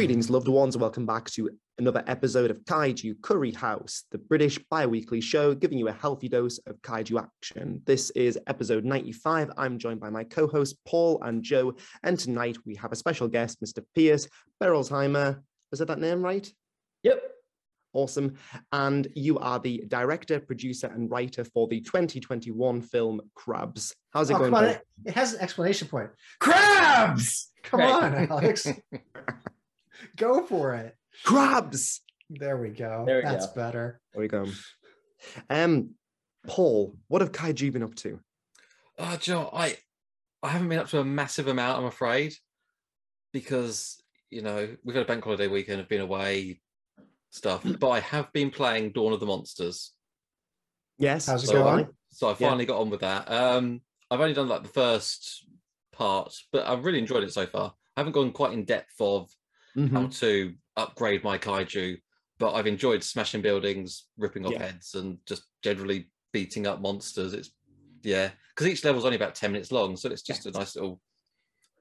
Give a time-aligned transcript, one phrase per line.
[0.00, 4.86] Greetings, loved ones, welcome back to another episode of Kaiju Curry House, the British bi
[4.86, 7.82] weekly show giving you a healthy dose of kaiju action.
[7.84, 9.50] This is episode 95.
[9.58, 13.28] I'm joined by my co hosts, Paul and Joe, and tonight we have a special
[13.28, 13.84] guest, Mr.
[13.94, 14.26] Pierce
[14.58, 15.42] Berolzheimer.
[15.70, 16.50] Was that that name right?
[17.02, 17.22] Yep.
[17.92, 18.36] Awesome.
[18.72, 23.94] And you are the director, producer, and writer for the 2021 film Crabs.
[24.14, 24.50] How's it Oh, going?
[24.52, 24.70] come on.
[24.70, 26.08] It, it has an explanation point.
[26.38, 27.50] Crabs!
[27.64, 28.02] Come Right.
[28.02, 28.66] on, Alex.
[30.16, 30.96] go for it.
[31.24, 32.00] Crabs!
[32.28, 33.04] There we go.
[33.06, 33.54] There we That's go.
[33.54, 34.00] better.
[34.12, 34.46] There we go.
[35.48, 35.94] Um,
[36.46, 38.20] Paul, what have Kaiju been up to?
[38.98, 39.76] Oh, Joe, I
[40.42, 42.34] I haven't been up to a massive amount, I'm afraid,
[43.32, 46.60] because you know we've had a bank holiday weekend, I've been away,
[47.30, 47.64] stuff.
[47.80, 49.92] But I have been playing Dawn of the Monsters,
[50.98, 51.26] Yes.
[51.26, 51.84] How's it so going?
[51.86, 52.48] I- so I Yeah.
[52.48, 53.30] finally got on with that.
[53.30, 55.46] Um, I've only done like the first
[55.92, 57.72] part, but I've really enjoyed it so far.
[57.96, 59.30] I haven't gone quite in depth of
[59.76, 59.94] Mhm.
[59.94, 61.98] how to upgrade my kaiju,
[62.38, 64.58] but I've enjoyed smashing buildings, ripping off Yeah.
[64.58, 67.32] heads, and just generally beating up monsters.
[67.34, 67.50] It's
[68.02, 71.02] yeah, because each level's only about ten minutes long, so it's just a nice little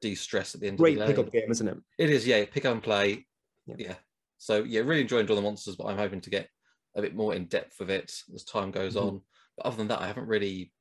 [0.01, 1.13] de-stress at the end Great of the day.
[1.13, 1.77] pickup game, isn't it?
[1.97, 3.27] It is, yeah, pick up and play.
[3.65, 3.75] Yeah.
[3.77, 3.95] Yeah.
[4.37, 6.49] So yeah, really enjoying of the Monsters, but I'm hoping to get
[6.95, 8.97] a bit more in depth with it as time goes Mhm.
[8.97, 9.21] on.
[9.57, 10.73] But other than that, I haven't really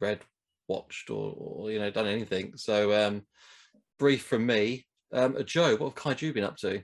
[0.00, 0.22] read,
[0.68, 2.56] watched, or, or you know done anything.
[2.56, 3.26] So um,
[3.98, 4.86] brief from me.
[5.12, 6.82] Um, Joe, what have Kaiju been up to?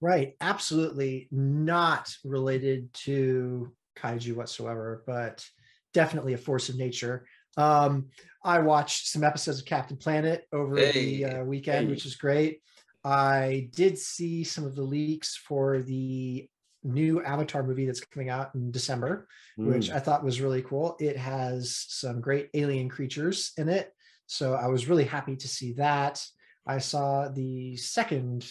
[0.00, 0.34] Right.
[0.40, 5.46] Absolutely not related to kaiju whatsoever, but
[5.92, 7.26] definitely a force of nature.
[7.56, 8.08] Um,
[8.44, 10.92] I watched some episodes of Captain Planet over Hey.
[10.92, 11.92] the uh, weekend, Hey.
[11.92, 12.62] which is great.
[13.04, 16.48] I did see some of the leaks for the
[16.82, 19.28] new Avatar movie that's coming out in December.
[19.56, 19.94] which Mm.
[19.96, 20.96] I thought was really cool.
[21.00, 23.92] It has some great alien creatures in it.
[24.26, 26.24] So I was really happy to see that.
[26.66, 28.46] I saw the second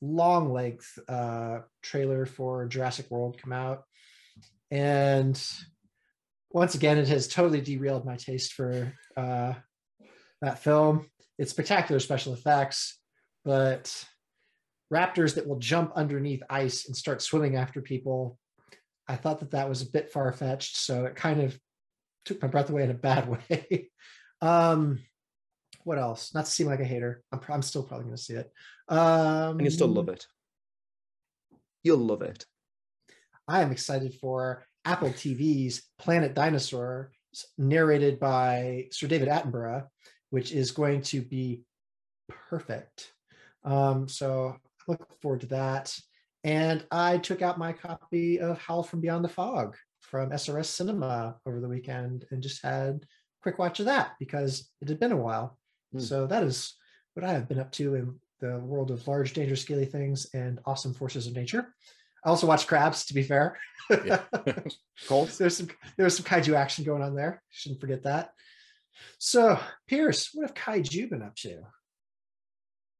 [0.00, 3.84] long length uh, trailer for Jurassic World come out.
[4.70, 5.40] And
[6.50, 9.54] once again, it has totally derailed my taste for uh,
[10.40, 11.08] that film.
[11.38, 12.98] It's spectacular special effects,
[13.44, 14.04] but
[14.92, 18.38] raptors that will jump underneath ice and start swimming after people
[19.06, 21.58] I thought that that was a bit far fetched, so it kind of
[22.24, 23.90] took my breath away in a bad way.
[24.40, 25.00] um,
[25.84, 26.34] what else?
[26.34, 27.22] Not to seem like a hater.
[27.32, 28.50] I'm, I'm still probably going to see it.
[28.88, 30.26] Um, and you still love it.
[31.82, 32.44] You'll love it.
[33.46, 37.12] I am excited for Apple TV's Planet Dinosaur,
[37.58, 39.86] narrated by Sir David Attenborough,
[40.30, 41.62] which is going to be
[42.48, 43.12] perfect.
[43.64, 44.56] Um, so
[44.88, 45.96] I look forward to that.
[46.42, 51.36] And I took out my copy of Howl from Beyond the Fog from SRS Cinema
[51.46, 55.12] over the weekend and just had a quick watch of that because it had been
[55.12, 55.58] a while.
[55.94, 56.00] Hmm.
[56.00, 56.74] So that is
[57.14, 60.58] what I have been up to in the world of large, dangerous, scaly things and
[60.66, 61.74] awesome forces of nature.
[62.24, 63.58] I also watched Crabs, to be fair.
[64.04, 64.20] Yeah.
[65.08, 65.26] Cool.
[65.38, 65.68] there's some
[65.98, 67.42] there's some kaiju action going on there.
[67.50, 68.30] Shouldn't forget that.
[69.18, 71.62] So, Pierce, what have kaiju been up to?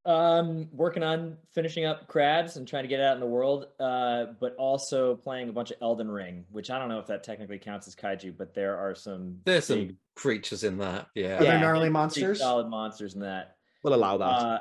[0.06, 3.68] Um, working on finishing up crabs and trying to get it out in the world,
[3.80, 7.24] uh, but also playing a bunch of Elden Ring, which I don't know if that
[7.24, 11.06] technically counts as kaiju, but there are some There's big- some creatures in that.
[11.14, 11.36] Yeah.
[11.38, 12.40] Are there Yeah, gnarly monsters?
[12.40, 13.56] solid monsters in that.
[13.82, 14.24] We'll allow that.
[14.24, 14.58] Uh,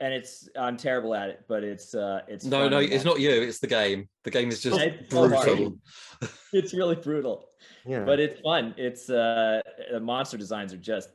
[0.00, 3.30] and it's I'm terrible at it, but it's uh, it's No, no, it's not you.
[3.30, 4.08] It's the game.
[4.24, 5.76] The game is just It's so brutal.
[6.54, 7.50] It's really brutal,
[7.84, 8.04] yeah.
[8.04, 8.74] but it's fun.
[8.78, 9.60] It's uh,
[9.92, 11.12] the monster designs are just aw-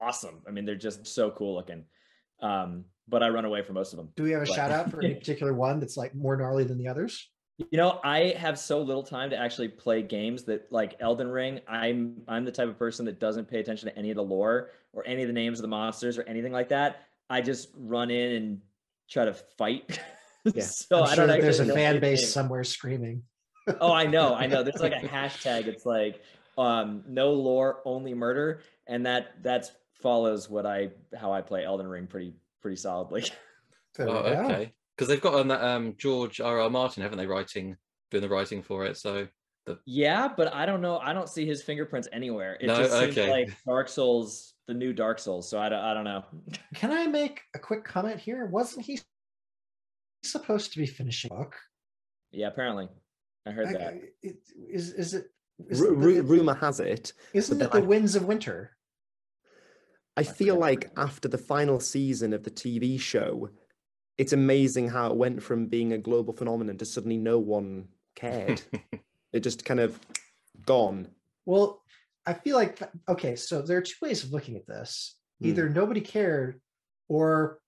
[0.00, 0.42] awesome.
[0.46, 1.84] I mean, they're just so cool looking.
[2.40, 4.10] Um, but I run away from most of them.
[4.16, 6.64] Do we have a But- shout out for any particular one that's like more gnarly
[6.64, 7.28] than the others?
[7.70, 11.60] You know, I have so little time to actually play games that like Elden Ring.
[11.68, 14.70] I'm I'm the type of person that doesn't pay attention to any of the lore
[14.94, 17.02] or any of the names of the monsters or anything like that.
[17.28, 18.60] I just run in and
[19.10, 20.00] try to fight.
[20.54, 20.62] Yeah.
[20.62, 23.24] so I'm I don't that there's a fan base somewhere screaming.
[23.78, 24.62] Oh, I know, I know.
[24.62, 25.66] There's like a hashtag.
[25.66, 26.22] It's like
[26.56, 29.70] um, no lore, only murder, and that that's
[30.02, 33.24] follows what I how I play Elden Ring pretty pretty solidly.
[33.98, 34.72] Oh, okay.
[34.96, 36.60] Because they've got on that um, George R.
[36.60, 36.70] R.
[36.70, 37.26] Martin, haven't they?
[37.26, 37.76] Writing,
[38.12, 38.96] doing the writing for it.
[38.96, 39.26] So
[39.84, 40.98] Yeah, but I don't know.
[40.98, 42.56] I don't see his fingerprints anywhere.
[42.60, 43.30] It No, just seems okay.
[43.30, 45.50] like Dark Souls, the new Dark Souls.
[45.50, 46.24] So I don't, I don't know.
[46.74, 48.46] Can I make a quick comment here?
[48.46, 49.00] Wasn't he
[50.22, 51.56] supposed to be finishing book?
[52.30, 52.88] Yeah, apparently,
[53.44, 53.94] I heard I- that.
[54.22, 54.36] It-
[54.72, 55.26] Is is it?
[55.68, 57.12] Is Ru- it, the- rumor has it.
[57.34, 58.76] isn't it then the I- winds of winter?
[60.20, 63.50] I feel like after the final season of the TV show,
[64.18, 68.60] it's amazing how it went from being a global phenomenon to suddenly no one cared.
[69.32, 69.98] it just kind of
[70.66, 71.08] gone.
[71.46, 71.82] Well,
[72.26, 75.16] I feel like okay, so there are two ways of looking at this.
[75.40, 75.48] Hmm.
[75.48, 76.60] Either nobody cared,
[77.08, 77.60] or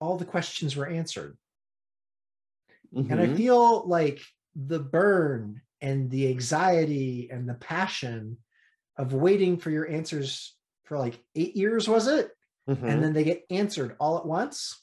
[0.00, 1.36] all the questions were answered.
[2.94, 3.36] And I Mhm.
[3.36, 4.20] feel like
[4.54, 8.38] the burn and the anxiety and the passion
[8.96, 10.53] of waiting for your answers
[10.84, 12.30] for like eight years, was it?
[12.68, 12.82] Mhm.
[12.82, 14.80] And then they get answered all at once.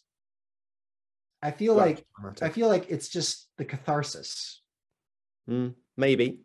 [1.42, 2.44] I feel Right, like dramatic.
[2.44, 4.62] I feel like it's just the catharsis.
[5.50, 6.42] Mm, maybe.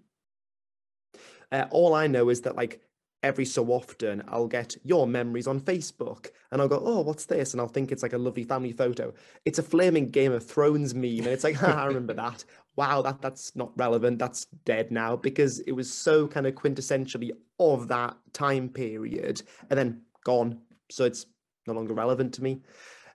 [1.53, 2.81] Uh, all I know is that like
[3.27, 7.53] every so often I'll get your memories on Facebook and I'll go, oh, what's this?
[7.53, 9.13] And I'll think it's like a lovely family photo.
[9.45, 11.19] It's a flaming Game of Thrones meme.
[11.19, 12.45] And it's like, "Ha, I remember that.
[12.77, 14.21] Wow, that that's not relevant.
[14.21, 19.79] That's dead now because it was so kind of quintessentially of that time period and
[19.79, 20.61] then gone.
[20.91, 21.27] So it's
[21.67, 22.63] no longer relevant to me.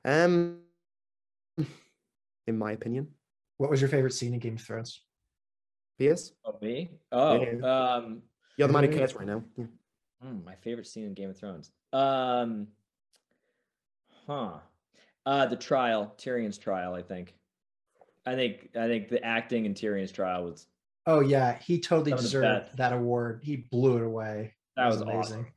[0.03, 0.59] Um
[2.47, 3.07] in my opinion.
[3.57, 5.01] What was your favorite scene in Game of Thrones?
[5.99, 6.89] Pierce, Oh, me?
[7.11, 7.93] Oh, Yeah.
[7.93, 8.23] um,
[8.57, 8.97] you're the man who Yeah.
[8.97, 9.43] cares right now.
[9.55, 9.65] Yeah.
[10.21, 11.71] Hmm, my favorite scene in Game of Thrones.
[11.93, 12.67] Um,
[14.27, 14.51] huh.
[15.25, 16.93] Uh, the trial, Tyrion's trial.
[16.93, 17.35] I think.
[18.25, 18.69] I think.
[18.75, 20.67] I think the acting in Tyrion's trial was
[21.07, 23.41] Oh yeah, he totally Some of the deserved that award.
[23.43, 24.53] He blew it away.
[24.75, 25.47] that It was, awesome.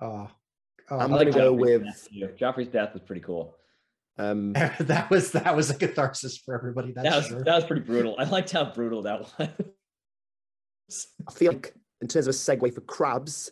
[0.00, 0.28] Oh,
[0.90, 2.08] oh I'm gonna go with- death.
[2.38, 3.56] Joffrey's death was pretty cool.
[4.18, 6.92] Um, that was that was a catharsis for everybody.
[6.92, 7.44] That's that was sure.
[7.44, 8.16] that was pretty brutal.
[8.18, 11.06] I liked how brutal that was.
[11.26, 13.50] I feel like in terms of a segue for crabs,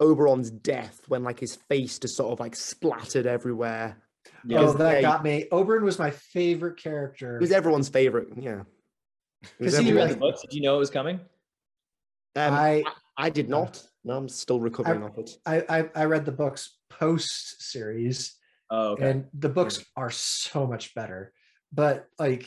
[0.00, 3.96] Oberyn's death when like his face just sort of like splattered everywhere.
[4.44, 4.60] Yeah.
[4.60, 5.46] oh, that they- got me.
[5.52, 7.36] Oberyn was my favorite character.
[7.36, 8.28] It was everyone's favorite.
[8.36, 8.62] Yeah.
[9.58, 10.42] Because he read the books?
[10.42, 11.20] Did you know it was coming?
[12.34, 12.82] Um, I,
[13.16, 13.82] I, I did not.
[14.04, 15.30] No, I'm still recovering off it.
[15.46, 18.34] I I I read the books post series,
[18.70, 19.10] Oh, okay.
[19.10, 21.32] and the books are so much better.
[21.72, 22.46] But like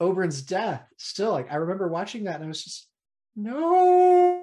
[0.00, 2.88] Oberyn's death, still like I remember watching that, and I was just
[3.36, 4.42] no.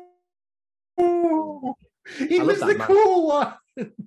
[2.18, 2.88] He was the man.
[2.88, 3.54] cool one.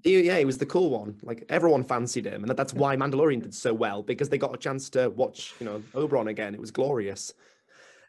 [0.03, 1.19] He- yeah, he was the cool one.
[1.23, 4.55] Like everyone fancied him, and that- that's why Mandalorian did so well because they got
[4.55, 6.55] a chance to watch, you know, Oberyn again.
[6.55, 7.33] It was glorious.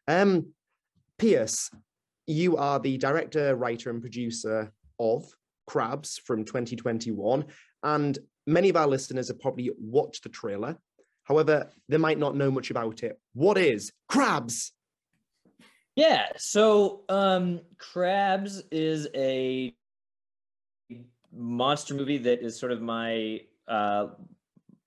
[0.07, 0.53] Um,
[1.17, 1.71] Pierce,
[2.27, 5.25] you are the director, writer, and producer of
[5.65, 7.45] Crabs from 2021,
[7.83, 10.77] and many of our listeners have probably watched the trailer.
[11.23, 13.19] However, they might not know much about it.
[13.33, 14.71] What is Crabs?
[15.97, 16.27] Yeah.
[16.37, 19.75] So, um, Crabs is a
[21.33, 24.09] monster movie that is sort of my, uh,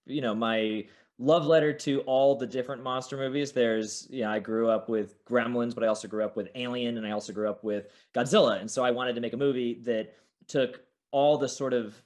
[0.07, 0.87] you know, my
[1.19, 3.51] love letter to all the different monster movies.
[3.51, 6.97] There's, you know, I grew up with Gremlins, but I also grew up with Alien,
[6.97, 9.83] and I also grew up with Godzilla, and so I wanted to make a movie
[9.83, 10.15] that
[10.47, 10.81] took
[11.11, 12.01] all the sort of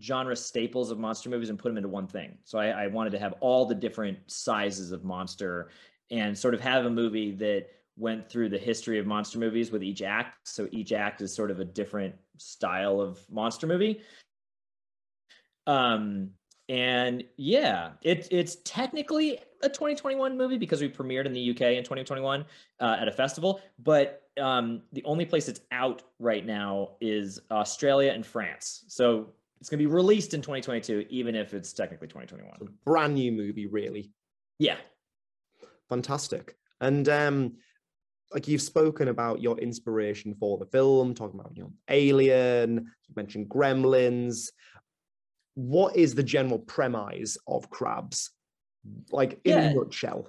[0.00, 2.38] genre staples of monster movies and put them into one thing.
[2.44, 5.70] So I, I wanted to have all the different sizes of monster
[6.12, 9.82] and sort of have a movie that went through the history of monster movies with
[9.82, 10.48] each act.
[10.48, 14.00] So each act is sort of a different style of monster movie.
[15.66, 16.30] Um,
[16.68, 21.84] and yeah, it, it's technically a 2021 movie because we premiered in the UK in
[21.84, 22.44] 2021
[22.80, 28.12] uh, at a festival, but um, the only place it's out right now is Australia
[28.12, 28.84] and France.
[28.88, 29.28] So
[29.60, 32.54] it's going to be released in 2022, even if it's technically 2021.
[32.60, 34.10] It's a brand new movie, really.
[34.58, 34.76] Yeah.
[35.88, 37.52] fantastic and um
[38.34, 42.76] like you've spoken about your inspiration for the film talking about you know alien
[43.08, 44.48] you mentioned gremlins
[45.54, 48.30] what is the general premise of crabs
[49.10, 49.68] like in Yeah.
[49.70, 50.28] a nutshell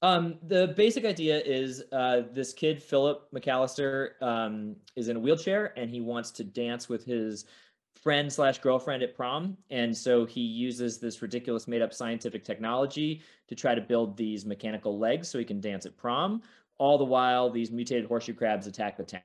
[0.00, 5.72] Um, the basic idea is uh, this kid, Philip McAllister, um, is in a wheelchair
[5.76, 7.46] and he wants to dance with his
[8.00, 9.56] friend slash girlfriend at prom.
[9.70, 14.46] And so he uses this ridiculous made up scientific technology to try to build these
[14.46, 16.42] mechanical legs so he can dance at prom.
[16.78, 19.22] All the while, these mutated horseshoe crabs attack the town.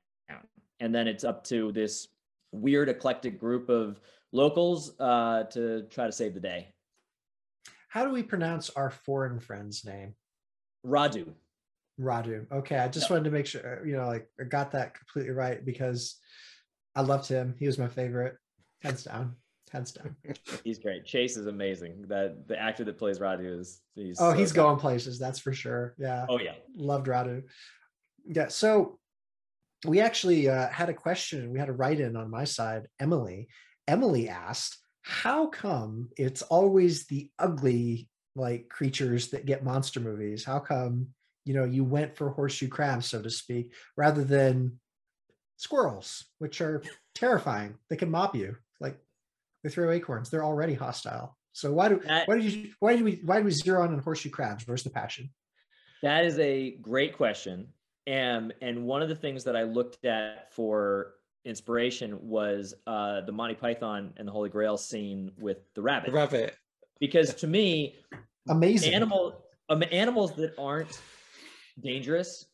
[0.80, 2.08] And then it's up to this
[2.52, 4.00] weird, eclectic group of
[4.32, 6.74] locals uh, to try to save the day.
[7.90, 10.16] How do we pronounce our foreign friend's name?
[10.86, 11.28] Radu.
[12.00, 12.52] Radu.
[12.52, 15.64] Okay, I just wanted to make sure you know, like I got that completely right
[15.64, 16.16] because
[16.96, 17.56] I loved him.
[17.60, 18.36] He was my favorite,
[18.82, 19.36] hands down,
[19.74, 20.16] hands down.
[20.64, 21.06] He's great.
[21.06, 22.06] Chase is amazing.
[22.08, 25.52] That the actor that plays Radu is he's Oh, so he's going places, that's for
[25.52, 25.96] sure.
[25.98, 26.54] Yeah, Oh yeah.
[26.76, 27.44] loved Radu.
[28.26, 29.00] Yeah, so
[29.86, 31.52] we actually uh, had a question.
[31.52, 33.50] We had a write in on my side, Emily.
[33.88, 40.46] Emily asked, "How come it's always the ugly like creatures that get monster movies?
[40.46, 41.08] How come
[41.44, 44.80] you know you went for horseshoe crabs, so to speak, rather than
[45.58, 46.82] squirrels, which are
[47.16, 47.76] terrifying?
[47.90, 48.56] They can mob you.
[49.64, 50.30] Like they throw acorns.
[50.30, 51.38] They're already hostile.
[51.54, 53.94] So why do That- why did you why did we why did we zero in
[53.94, 54.68] on horseshoe crabs?
[54.68, 55.30] Where's the passion?
[56.02, 57.68] That is a great question.
[58.08, 61.14] And and one of the things that I looked at for
[61.46, 66.08] inspiration was uh, the Monty Python and the Holy Grail scene with the rabbit.
[66.08, 66.56] The rabbit.
[67.00, 67.96] Because to me,
[68.50, 68.94] Amazing.
[68.94, 71.00] animal um, animals that aren't
[71.80, 72.46] dangerous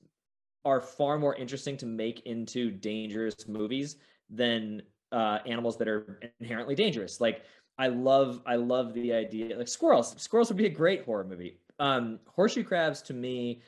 [0.65, 3.95] are far more interesting to make into dangerous movies
[4.29, 7.19] than uh, animals that are inherently dangerous.
[7.21, 7.43] Like
[7.77, 10.15] I love I love the idea like squirrels.
[10.21, 11.59] Squirrels would be a great horror movie.
[11.79, 13.61] Um, horseshoe crabs to me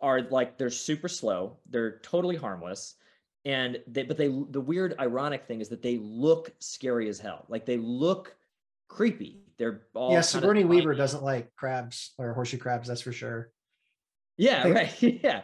[0.00, 1.56] are like they're super slow.
[1.70, 2.94] They're totally harmless.
[3.44, 7.44] And they but they the weird ironic thing is that they look scary as hell.
[7.48, 8.36] Like they look
[8.88, 9.40] creepy.
[9.58, 13.50] They're all yeah, kinda Sigourney Weaver doesn't like crabs or horseshoe crabs, that's for sure.
[14.36, 15.02] Yeah, They- right.
[15.22, 15.42] Yeah.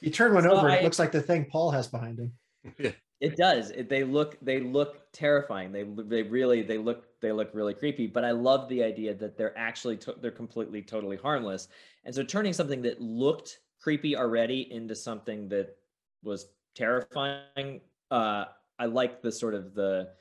[0.00, 2.32] You turn one So over, I- it looks like the thing Paul has behind him.
[3.20, 3.70] It does.
[3.70, 5.72] It, they look they look terrifying.
[5.72, 8.06] They they really they look they look really creepy.
[8.06, 11.68] But I love the idea that they're actually to, they're completely totally harmless.
[12.04, 15.76] And so turning something that looked creepy already into something that
[16.22, 17.80] was terrifying.
[18.10, 18.46] Uh,
[18.78, 20.14] I like the sort of the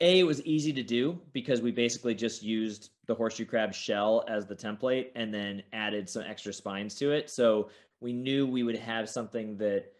[0.00, 4.24] a it was easy to do because we basically just used the horseshoe crab shell
[4.28, 7.30] as the template and then added some extra spines to it.
[7.30, 9.92] So we knew we would have something that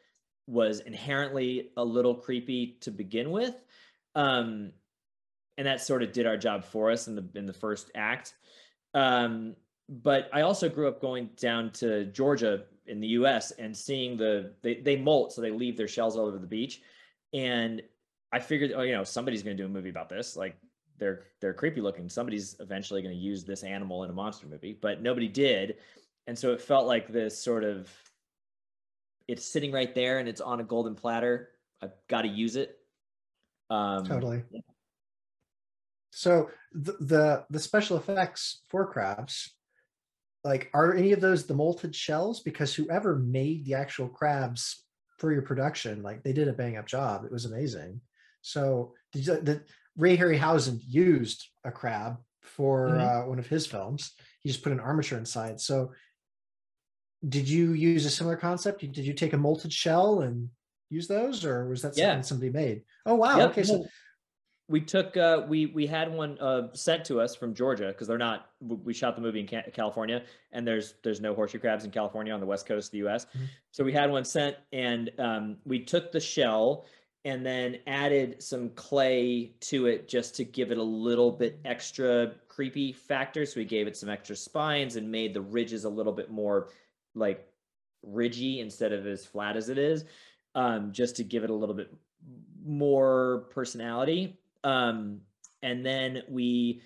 [0.47, 3.55] was inherently a little creepy to begin with.
[4.15, 4.73] Um,
[5.59, 8.35] and that sort of did our job for us in the in the first act.
[8.95, 9.55] Um,
[9.89, 14.53] but I also grew up going down to Georgia in the US and seeing the
[14.63, 16.81] they they molt, so they leave their shells all over the beach.
[17.33, 17.83] And
[18.33, 20.37] I figured, oh, you know, somebody's gonna do a movie about this.
[20.37, 20.57] Like
[20.99, 22.09] they're they're creepy looking.
[22.09, 25.77] Somebody's eventually gonna use this animal in a monster movie, but nobody did.
[26.27, 27.91] And so it felt like this sort of
[29.29, 31.50] it's sitting right there and it's on a golden platter.
[31.83, 32.76] I've got to use it.
[33.71, 34.43] Um, Totally.
[36.11, 39.55] So the, the the special effects for crabs,
[40.45, 42.41] like are any of those the molted shells?
[42.41, 44.85] Because whoever made the actual crabs
[45.19, 47.25] for your production, like they did a bang up job.
[47.25, 48.00] It was amazing.
[48.43, 49.62] So did you, the
[49.97, 53.25] Ray Harryhausen used a crab for Mhm.
[53.25, 54.12] uh, one of his films.
[54.41, 55.61] He just put an armature inside.
[55.61, 55.93] So
[57.29, 58.81] did you use a similar concept?
[58.81, 60.49] Did you take a molted shell and
[60.91, 62.21] use those, or was that something Yeah.
[62.21, 62.83] somebody made?
[63.07, 63.38] Oh wow!
[63.38, 63.85] Yep, okay, so
[64.69, 68.19] we took uh, we we had one uh, sent to us from Georgia because they're
[68.19, 68.50] not.
[68.61, 72.41] We shot the movie in California, and there's there's no horseshoe crabs in California on
[72.41, 73.26] the west coast of the U.S.
[73.26, 73.47] Mhm.
[73.71, 76.87] So we had one sent, and um, we took the shell
[77.25, 82.33] and then added some clay to it just to give it a little bit extra
[82.49, 83.47] creepy factor.
[83.47, 86.71] So we gave it some extra spines and made the ridges a little bit more
[87.14, 87.47] like
[88.02, 90.04] ridgy instead of as flat as it is,
[90.54, 91.92] um, just to give it a little bit
[92.64, 94.38] more personality.
[94.64, 95.21] Um,
[95.62, 96.83] and then we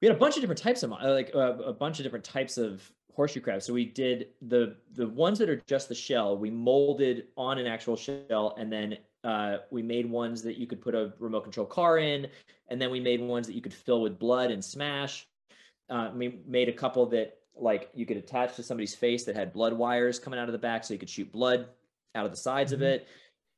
[0.00, 2.58] we had a bunch of different types of like uh, a bunch of different types
[2.58, 3.64] of horseshoe crabs.
[3.64, 6.36] So we did the the ones that are just the shell.
[6.36, 10.80] We molded on an actual shell, and then uh, we made ones that you could
[10.80, 12.26] put a remote control car in,
[12.68, 15.26] and then we made ones that you could fill with blood and smash.
[15.88, 19.52] Uh, we made a couple that like you could attach to somebody's face that had
[19.52, 21.68] blood wires coming out of the back, so you could shoot blood
[22.14, 22.76] out of the sides Mhm.
[22.76, 23.06] of it.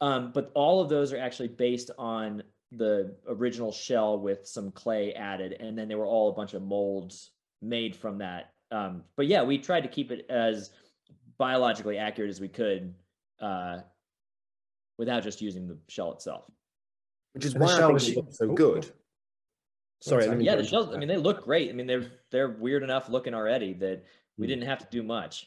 [0.01, 2.43] Um, but all of those are actually based on
[2.73, 6.63] the original shell with some clay added, and then they were all a bunch of
[6.63, 7.31] molds
[7.63, 8.53] made from that.
[8.71, 10.71] Um, but yeah, we tried to keep it as
[11.39, 12.95] biologically accurate as we could,
[13.41, 13.81] uh,
[14.99, 16.51] without just using the shell itself.
[17.33, 18.93] which is And the why I shell think was- it looks so oh, good.
[20.05, 20.45] Sorry, I sorry.
[20.45, 20.95] Yeah, the interrupt shells.
[20.95, 21.71] I mean, they look great.
[21.71, 24.05] I mean, they're they're weird enough looking already that
[24.37, 24.51] we Mm.
[24.51, 25.47] didn't have to do much.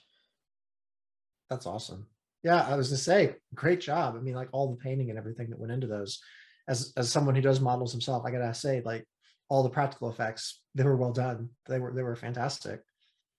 [1.49, 2.07] That's awesome.
[2.43, 4.15] Yeah, I was to say, great job.
[4.15, 6.19] I mean, like all the painting and everything that went into those.
[6.67, 9.05] As as someone who does models himself, I gotta say, like
[9.49, 11.49] all the practical effects, they were well done.
[11.67, 12.81] They were they were fantastic.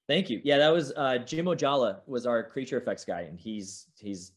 [0.08, 0.40] Thank you.
[0.44, 4.32] Yeah, that was uh, Jim Ojala was our creature effects guy, and he's he's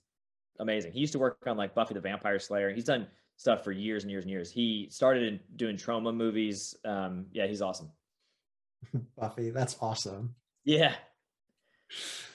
[0.59, 0.91] amazing.
[0.91, 2.73] He used to work on like Buffy the Vampire Slayer.
[2.73, 3.07] He's done
[3.41, 4.51] stuff for years and years and years.
[4.51, 6.75] He started in doing trauma movies.
[6.85, 7.89] Um, yeah, he's awesome.
[9.17, 10.35] Buffy, that's awesome.
[10.63, 10.93] Yeah,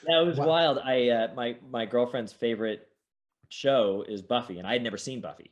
[0.05, 0.47] that was Wow.
[0.47, 0.79] wild.
[0.79, 2.89] I uh, my my girlfriend's favorite
[3.47, 5.51] show is Buffy, and I had never seen Buffy.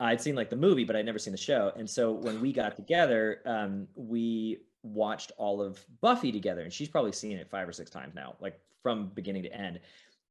[0.00, 1.72] I'd seen like the movie, but I'd never seen the show.
[1.76, 6.88] And so when we got together, um, we watched all of Buffy together, and she's
[6.88, 9.78] probably seen it five or six times now, like from beginning to end.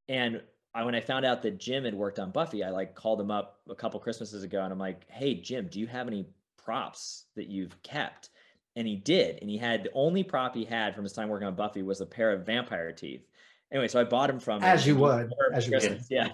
[0.10, 0.42] And
[0.76, 3.32] I, when I found out that Jim had worked on Buffy, I like called him
[3.32, 6.28] up a couple Christmases ago, and I'm like, "Hey, Jim, do you have any
[6.58, 8.30] props that you've kept?"
[8.76, 11.48] And he did, and he had the only prop he had from his time working
[11.48, 13.26] on Buffy was a pair of vampire teeth.
[13.72, 16.04] Anyway, so I bought him from him, As you would, as you would.
[16.10, 16.30] Yeah.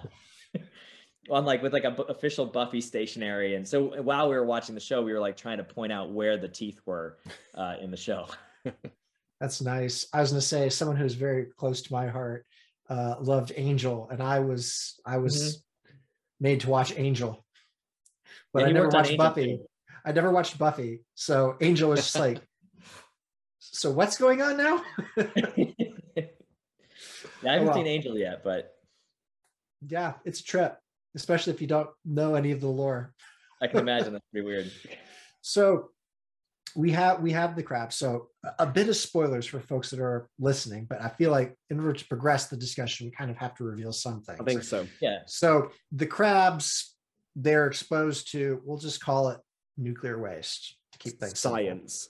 [1.29, 4.81] on like with like a official Buffy stationery, and so while we were watching the
[4.81, 7.19] show, we were like trying to point out where the teeth were
[7.53, 8.25] uh, in the show.
[9.39, 10.07] That's nice.
[10.13, 12.45] I was gonna say, someone who's very close to my heart
[12.91, 15.63] uh loved Angel, and I was I was
[16.39, 17.45] made to watch Angel
[18.53, 19.57] but Yeah, I never watched Buffy.
[19.57, 19.65] too.
[20.03, 22.41] I never watched Buffy, so Angel was just like,
[23.59, 24.83] "So what's going on now?"
[25.17, 26.25] yeah,
[27.43, 27.73] I haven't wow.
[27.73, 28.71] seen Angel yet, but
[29.87, 30.77] yeah, it's a trip,
[31.15, 33.13] especially if you don't know any of the lore.
[33.61, 34.71] I can imagine that's pretty weird.
[35.43, 35.89] So
[36.75, 37.91] we have we have the crab.
[37.93, 41.55] So a- a bit of spoilers for folks that are listening, but I feel like
[41.69, 44.35] in order to progress the discussion, we kind of have to reveal something.
[44.39, 44.87] I think so.
[45.01, 45.19] Yeah.
[45.27, 46.95] So the crabs,
[47.35, 49.39] they're exposed to, we'll just call it
[49.77, 51.57] nuclear waste to keep things simple.
[51.57, 52.09] Science.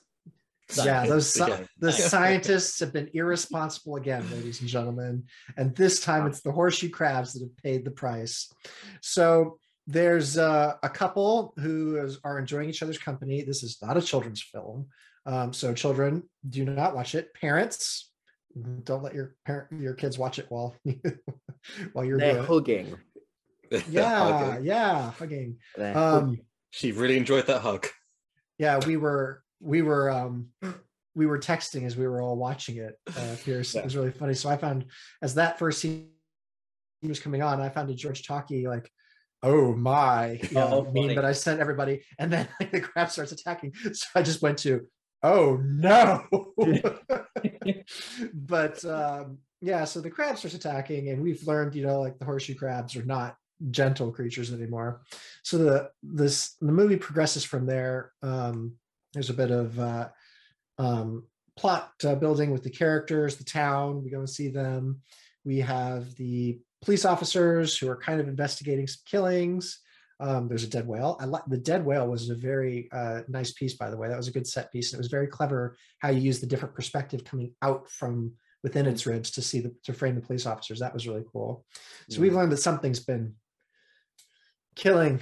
[0.77, 1.67] Yeah, those Again.
[1.79, 5.25] the scientists have been irresponsible again, ladies and gentlemen.
[5.57, 8.49] And this time it's the horseshoe crabs that have paid the price.
[9.01, 13.41] So there's uh, a couple who is, are enjoying each other's company.
[13.43, 14.87] This is not a children's film.
[15.25, 17.33] Um, so children, do not watch it.
[17.33, 18.11] Parents,
[18.83, 20.75] don't let your parent your kids watch it while
[21.93, 22.97] while you're They're doing hugging.
[23.89, 24.63] Yeah, Okay.
[24.65, 25.57] yeah, hugging.
[25.79, 26.37] Um.
[26.71, 27.87] She really enjoyed that hug.
[28.57, 30.47] yeah we were we were um
[31.15, 33.75] we were texting as we were all watching it uh Pierce.
[33.75, 34.85] it was really funny so i found
[35.21, 36.07] as that first scene
[37.03, 38.89] was coming on i found a George Takei like
[39.43, 40.39] oh my.
[40.49, 41.15] You know, Oh, funny.
[41.15, 43.73] that i sent everybody and then like, the crab starts attacking.
[43.93, 44.81] So i just went to
[45.23, 46.23] oh no.
[48.33, 52.25] But um yeah so the crab starts attacking and we've learned you know like the
[52.25, 53.35] horseshoe crabs are not
[53.69, 55.01] gentle creatures anymore.
[55.43, 58.11] So the this the movie progresses from there.
[58.23, 58.73] Um
[59.13, 60.09] there's a bit of uh
[60.77, 61.25] um
[61.57, 64.03] plot uh, building with the characters the town.
[64.03, 65.01] We go and see them.
[65.43, 69.79] We have the police officers who are kind of investigating some killings
[70.21, 71.17] um, there's a dead whale.
[71.19, 74.07] I like the dead whale was a very uh, nice piece, by the way.
[74.07, 76.45] That was a good set piece, and it was very clever how you use the
[76.45, 80.45] different perspective coming out from within its ribs to see the to frame the police
[80.45, 80.79] officers.
[80.79, 81.65] That was really cool.
[82.07, 83.33] So we've learned that something's been
[84.75, 85.21] killing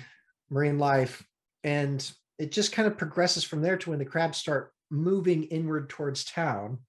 [0.50, 1.26] marine life,
[1.64, 2.06] and
[2.38, 6.26] it just kind of progresses from there to when the crabs start moving inward towards
[6.26, 6.80] town,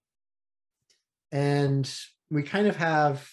[1.31, 1.89] and
[2.29, 3.25] we kind of have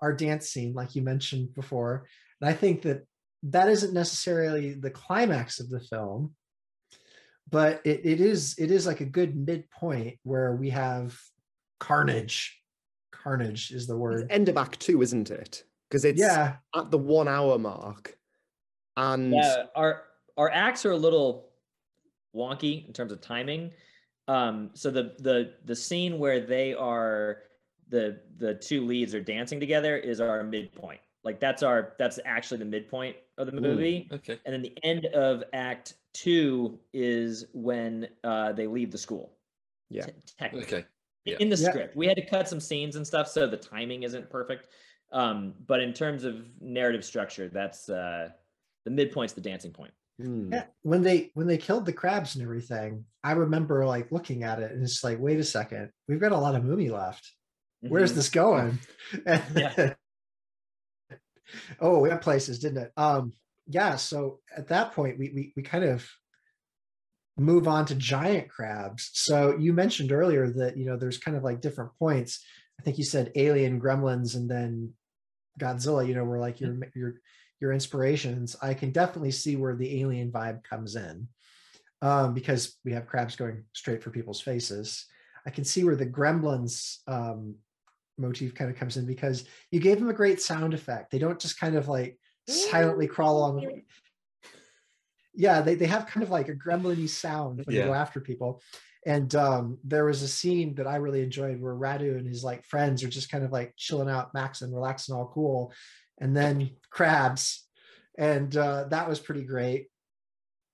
[0.00, 2.06] our dance scene, like you mentioned before.
[2.40, 3.06] And I think that
[3.44, 6.34] that isn't necessarily the climax of the film,
[7.50, 11.18] but it, it is it is like a good midpoint where we have
[11.78, 12.56] carnage.
[13.12, 14.26] Carnage is the It's word.
[14.30, 15.64] end of Act Two, isn't it?
[15.88, 18.16] Because it's Yeah, at the one hour mark,
[18.96, 20.04] and Yeah, our
[20.36, 21.50] our acts are a little
[22.34, 23.72] wonky in terms of timing.
[24.28, 27.38] Um, so the the the scene where they are
[27.90, 31.00] the the two leads are dancing together is our midpoint.
[31.22, 33.60] Like that's our that's actually the midpoint of the Ooh.
[33.60, 34.08] movie.
[34.12, 34.38] Okay.
[34.46, 39.32] And then the end of Act Two is when uh, they leave the school.
[39.90, 40.06] Yeah.
[40.06, 40.86] te- technically Okay.
[41.24, 41.36] Yeah.
[41.40, 41.68] in the Yeah.
[41.70, 41.96] script.
[41.96, 44.68] We had to cut some scenes and stuff, so the timing isn't perfect.
[45.12, 48.28] Um, but in terms of narrative structure, that's uh,
[48.84, 49.92] the midpoint's the dancing point.
[50.22, 50.52] Hmm.
[50.52, 50.64] yeah.
[50.82, 54.72] When they when they killed the crabs and everything, I remember like looking at it
[54.72, 57.30] and it's like, wait a second, we've got a lot of movie left.
[57.80, 58.14] Where's Mhm.
[58.14, 58.78] this going?
[59.26, 59.94] Yeah.
[61.80, 62.92] oh, we have places, didn't it?
[62.96, 63.32] Um,
[63.66, 63.96] yeah.
[63.96, 66.08] So at that point, we we we kind of
[67.38, 69.10] move on to giant crabs.
[69.14, 72.44] So you mentioned earlier that you know there's kind of like different points.
[72.78, 74.92] I think you said Alien, Gremlins, and then
[75.58, 76.06] Godzilla.
[76.06, 77.14] You know, were like your your
[77.60, 78.56] your inspirations.
[78.62, 81.28] I can definitely see where the Alien vibe comes in
[82.02, 85.06] um, because we have crabs going straight for people's faces.
[85.46, 87.56] I can see where the Gremlins um,
[88.20, 91.10] motif kind of comes in because you gave them a great sound effect.
[91.10, 93.82] They don't just kind of like silently crawl along.
[95.34, 98.62] Yeah, they, they have kind of like a gremlin sound when they go after people.
[99.06, 102.64] And um, there was a scene that I really enjoyed where Radu and his like
[102.64, 105.72] friends are just kind of like chilling out, maxing, relaxing, all cool.
[106.18, 107.66] And then crabs.
[108.18, 109.86] And uh, that was pretty great.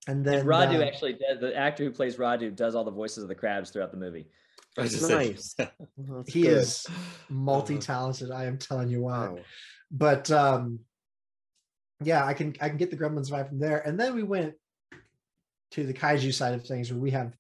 [0.09, 3.22] And then And Radu uh, actually, the actor who plays Radu, does all the voices
[3.22, 4.26] of the crabs throughout the movie.
[4.76, 5.54] Nice.
[5.58, 6.58] That's he good.
[6.58, 6.86] is
[7.28, 8.30] multi-talented.
[8.30, 9.32] I am telling you what.
[9.32, 9.38] Wow.
[9.90, 10.80] but um
[12.02, 14.52] yeah i can i can get the gremlins vibe from there and then we went
[15.70, 17.32] to the kaiju side of things where we have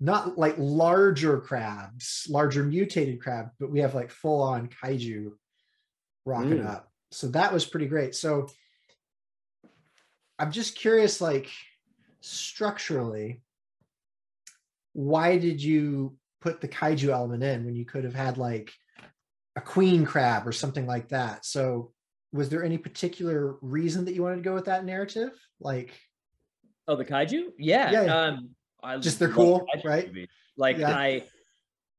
[0.00, 5.32] not like larger crabs larger mutated crab but we have like full on kaiju
[6.24, 6.66] rocking Mm.
[6.66, 8.48] up so that was pretty great so
[10.38, 11.48] i'm just curious like
[12.20, 13.42] structurally
[14.94, 18.72] why did you put the kaiju element in when you could have had like
[19.56, 21.46] a queen crab or something like that.
[21.46, 21.92] So
[22.32, 25.32] was there any particular reason that you wanted to go with that narrative?
[25.60, 25.92] Like
[26.88, 27.52] Oh, the kaiju?
[27.58, 27.90] Yeah.
[27.90, 28.20] Yeah, yeah.
[28.20, 28.50] Um,
[28.82, 30.08] I Just they're cool, right?
[30.08, 30.28] movies.
[30.56, 30.96] Like Yeah.
[30.96, 31.22] I,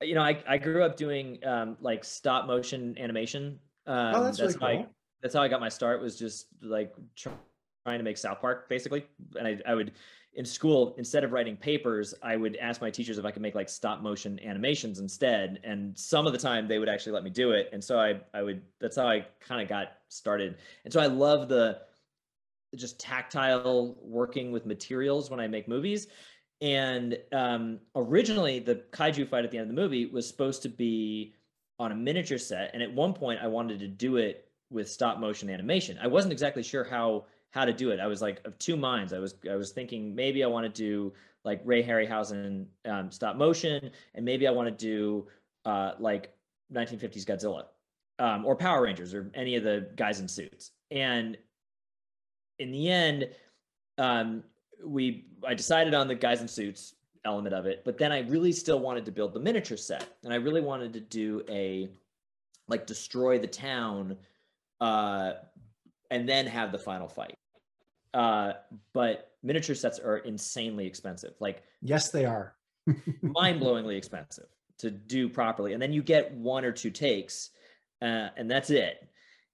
[0.01, 3.59] you know, I, I grew up doing um, like stop motion animation.
[3.87, 4.87] Um, oh, that's, really how I, cool.
[5.21, 6.01] that's how I got my start.
[6.01, 6.93] Was just like
[7.85, 9.05] trying to make South Park basically,
[9.37, 9.91] and I, I would
[10.35, 13.53] in school instead of writing papers, I would ask my teachers if I could make
[13.53, 17.29] like stop motion animations instead, and some of the time they would actually let me
[17.29, 20.93] do it, and so I I would that's how I kind of got started, and
[20.93, 21.79] so I love the
[22.75, 26.07] just tactile working with materials when I make movies.
[26.61, 30.69] And um, originally, the kaiju fight at the end of the movie was supposed to
[30.69, 31.35] be
[31.77, 35.19] on a miniature set, and at one point, I wanted to do it with stop
[35.19, 35.99] motion animation.
[36.01, 37.99] I wasn't exactly sure how how to do it.
[37.99, 39.13] I was like of two minds.
[39.13, 41.13] I was I was thinking maybe I want to do
[41.45, 45.27] like Ray Harryhausen um, stop motion, and maybe I want to do
[45.63, 46.33] uh, like
[46.73, 47.65] 1950s Godzilla
[48.17, 50.71] um, or Power Rangers or any of the guys in suits.
[50.89, 51.37] And
[52.57, 53.29] in the end,
[53.99, 54.43] um,
[54.83, 58.51] we I decided on the guys in suits element of it, but then I really
[58.51, 61.87] still wanted to build the miniature set, and I really wanted to do a
[62.67, 64.17] like destroy the town,
[64.81, 65.33] uh,
[66.09, 67.37] and then have the final fight.
[68.13, 68.53] Uh,
[68.93, 72.55] but miniature sets are insanely expensive, like yes, they are
[73.21, 74.47] mind-blowingly expensive
[74.79, 77.49] to do properly, and then you get one or two takes,
[78.01, 79.07] uh, and that's it.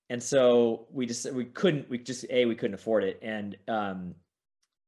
[0.09, 4.15] And so we just we couldn't we just a we couldn't afford it, and um,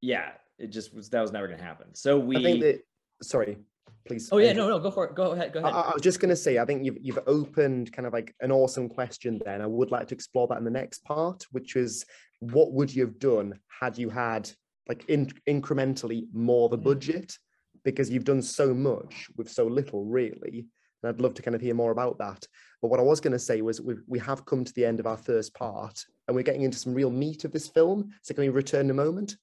[0.02, 1.94] yeah, it just was that was never going to happen.
[1.94, 2.38] So we.
[2.38, 2.82] I think that,
[3.22, 3.58] sorry,
[4.06, 4.30] please.
[4.32, 5.16] Oh yeah, no, no, go for it.
[5.16, 5.54] Go ahead.
[5.54, 5.74] Go ahead.
[5.74, 8.34] I, I was just going to say, I think you've you've opened kind of like
[8.42, 9.42] an awesome question.
[9.44, 12.06] Then I would like to explore that in the next part, which is
[12.40, 14.50] what would you have done had you had
[14.90, 16.84] like in, incrementally more the Mm.
[16.84, 17.38] budget
[17.84, 20.68] because you've done so much with so little really
[21.02, 22.46] and i'd love to kind of hear more about that
[22.82, 25.00] but what i was going to say was we, we have come to the end
[25.00, 28.34] of our first part and we're getting into some real meat of this film so
[28.34, 29.38] can we return in a moment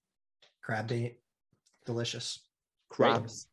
[0.63, 1.21] crab date,
[1.87, 2.41] delicious.
[2.91, 3.11] Great.
[3.11, 3.47] crabs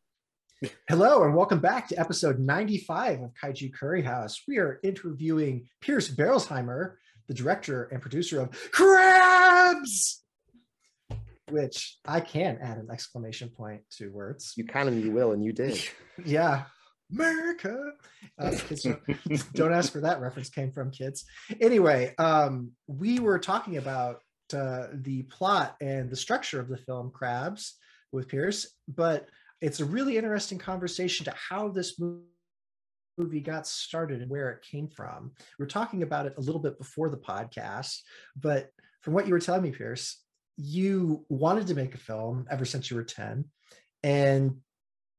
[0.88, 4.42] Hello and welcome back to episode 95 of Kaiju Curry House.
[4.48, 6.94] We are interviewing Pierce Berolzheimer,
[7.28, 10.22] the director and producer of Crabs,
[11.50, 14.54] which I can add an exclamation point to words.
[14.56, 15.78] you can and you will and you did
[16.24, 16.62] Yeah.
[17.12, 17.92] America.
[18.38, 21.26] Uh, don't, don't ask where that reference came from, kids.
[21.60, 24.20] Anyway, um, we were talking about
[24.54, 27.74] uh, the plot and the structure of the film Crabs
[28.10, 29.28] with Pierce, but
[29.60, 32.00] it's a really interesting conversation to how this
[33.18, 35.32] movie got started and where it came from.
[35.58, 38.00] We were talking about it a little bit before the podcast,
[38.36, 38.70] but
[39.02, 40.20] from what you were telling me, Pierce,
[40.56, 43.44] you wanted to make a film ever since you were 10
[44.02, 44.56] and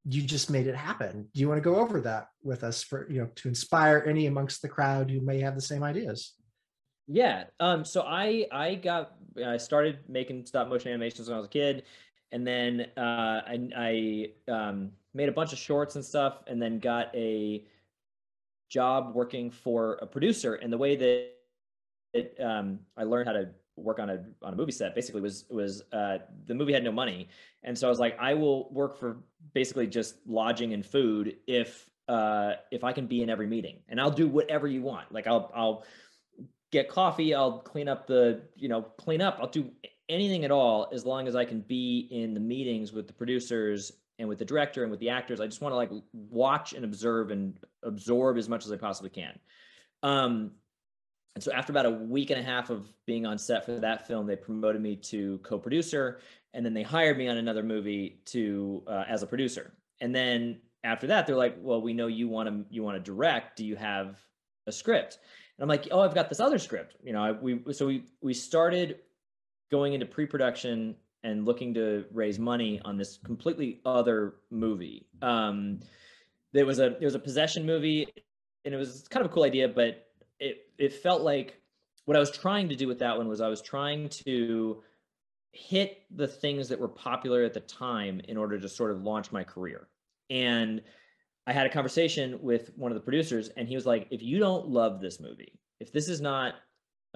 [0.05, 1.27] you just made it happen.
[1.33, 4.25] Do you want to go over that with us for, you know, to inspire any
[4.25, 6.33] amongst the crowd who may have the same ideas?
[7.07, 7.45] Yeah.
[7.59, 7.85] Um.
[7.85, 9.13] So I I got
[9.45, 11.83] I started making stop motion animations when I was a kid,
[12.31, 16.79] and then uh, I I um, made a bunch of shorts and stuff, and then
[16.79, 17.63] got a
[18.69, 20.55] job working for a producer.
[20.55, 21.31] And the way that
[22.13, 25.45] it, um, I learned how to work on a on a movie set basically was
[25.49, 27.29] was uh, the movie had no money,
[27.63, 29.17] and so I was like, I will work for
[29.53, 33.99] basically just lodging and food if uh, if I can be in every meeting, and
[33.99, 35.11] I'll do whatever you want.
[35.11, 35.83] Like I'll I'll
[36.71, 39.71] get coffee i'll clean up the you know clean up i'll do
[40.09, 43.91] anything at all as long as i can be in the meetings with the producers
[44.19, 46.85] and with the director and with the actors i just want to like watch and
[46.85, 49.37] observe and absorb as much as i possibly can.
[50.03, 50.51] Um
[51.35, 54.07] and so after about a week and a half of being on set for that
[54.07, 56.19] film they promoted me to co-producer
[56.53, 59.73] and then they hired me on another movie to uh, as a producer.
[60.01, 63.03] And then after that they're like well we know you want to you want to
[63.03, 63.57] direct.
[63.57, 64.19] Do you have
[64.65, 65.19] a script?
[65.57, 66.95] And I'm like, oh, I've got this other script.
[67.03, 68.99] You know, I, we so we we started
[69.71, 75.05] going into pre-production and looking to raise money on this completely other movie.
[75.21, 75.79] Um,
[76.53, 78.07] there was a there was a possession movie,
[78.65, 80.07] and it was kind of a cool idea, but
[80.39, 81.59] it it felt like
[82.05, 84.81] what I was trying to do with that one was I was trying to
[85.51, 89.31] hit the things that were popular at the time in order to sort of launch
[89.31, 89.87] my career.
[90.29, 90.81] And
[91.47, 94.39] I had a conversation with one of the producers, and he was like, if you
[94.39, 96.55] don't love this movie, if this is not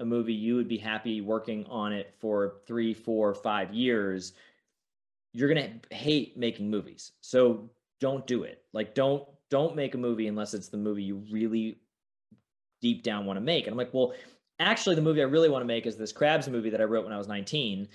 [0.02, 4.34] a movie you would be happy working on it for three, four, five years,
[5.32, 7.12] you're gonna hate making movies.
[7.22, 8.62] So don't do it.
[8.72, 11.78] Like don't don't make a movie unless it's the movie you really
[12.80, 13.66] deep down want to make.
[13.66, 14.12] And I'm like, well,
[14.58, 17.04] actually, the movie I really want to make is this Crabs movie that I wrote
[17.04, 17.88] when I was 19,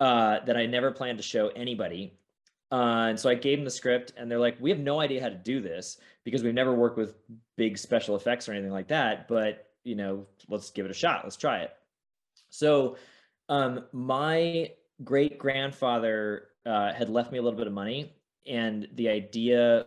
[0.00, 2.14] uh, that I never planned to show anybody.
[2.70, 5.22] Uh, and so I gave them the script, and they're like, "We have no idea
[5.22, 7.14] how to do this because we've never worked with
[7.56, 9.26] big special effects or anything like that.
[9.28, 11.20] But you know, let's give it a shot.
[11.24, 11.70] Let's try it."
[12.50, 12.96] So,
[13.48, 14.72] um, my
[15.04, 18.12] great grandfather uh, had left me a little bit of money,
[18.46, 19.86] and the idea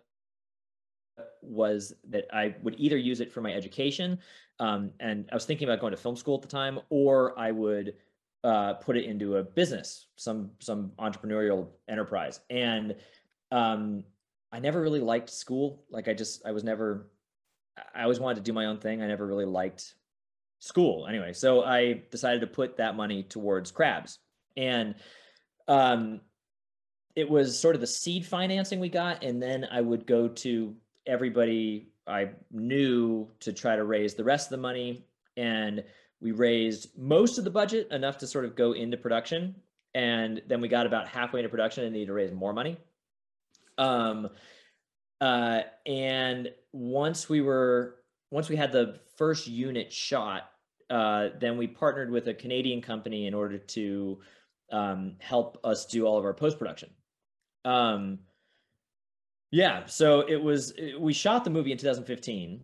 [1.42, 4.20] was that I would either use it for my education,
[4.60, 7.52] um, and I was thinking about going to film school at the time, or I
[7.52, 7.96] would
[8.44, 12.40] uh, put it into a business, some some entrepreneurial enterprise.
[12.50, 12.96] And
[13.52, 14.04] um,
[14.52, 15.84] I never really liked school.
[15.90, 17.08] Like I just I was never
[17.94, 19.02] I always wanted to do my own thing.
[19.02, 19.96] I never really liked
[20.60, 21.34] school anyway.
[21.34, 24.20] So I decided to put that money towards crabs.
[24.56, 24.96] And
[25.68, 26.22] um,
[27.16, 29.24] it was sort of the seed financing we got.
[29.24, 34.48] And then I would go to everybody I knew to try to raise the rest
[34.48, 35.06] of the money.
[35.36, 35.84] And
[36.20, 39.56] we raised most of the budget enough to sort of go into production.
[39.94, 42.78] And then we got about halfway into production and needed to raise more money.
[43.78, 44.30] Um,
[45.22, 47.98] uh, and once we were,
[48.32, 50.50] once we had the first unit shot,
[50.90, 54.20] uh, then we partnered with a Canadian company in order to
[54.72, 56.90] um, help us do all of our post production.
[57.64, 58.20] Um,
[59.52, 62.64] yeah, so it was we shot the movie in 2015,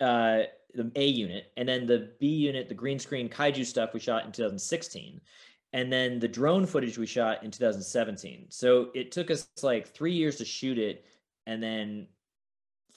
[0.00, 0.38] uh,
[0.74, 4.24] the A unit, and then the B unit, the green screen kaiju stuff, we shot
[4.24, 5.20] in 2016,
[5.72, 8.46] and then the drone footage we shot in 2017.
[8.50, 11.04] So it took us like three years to shoot it,
[11.48, 12.06] and then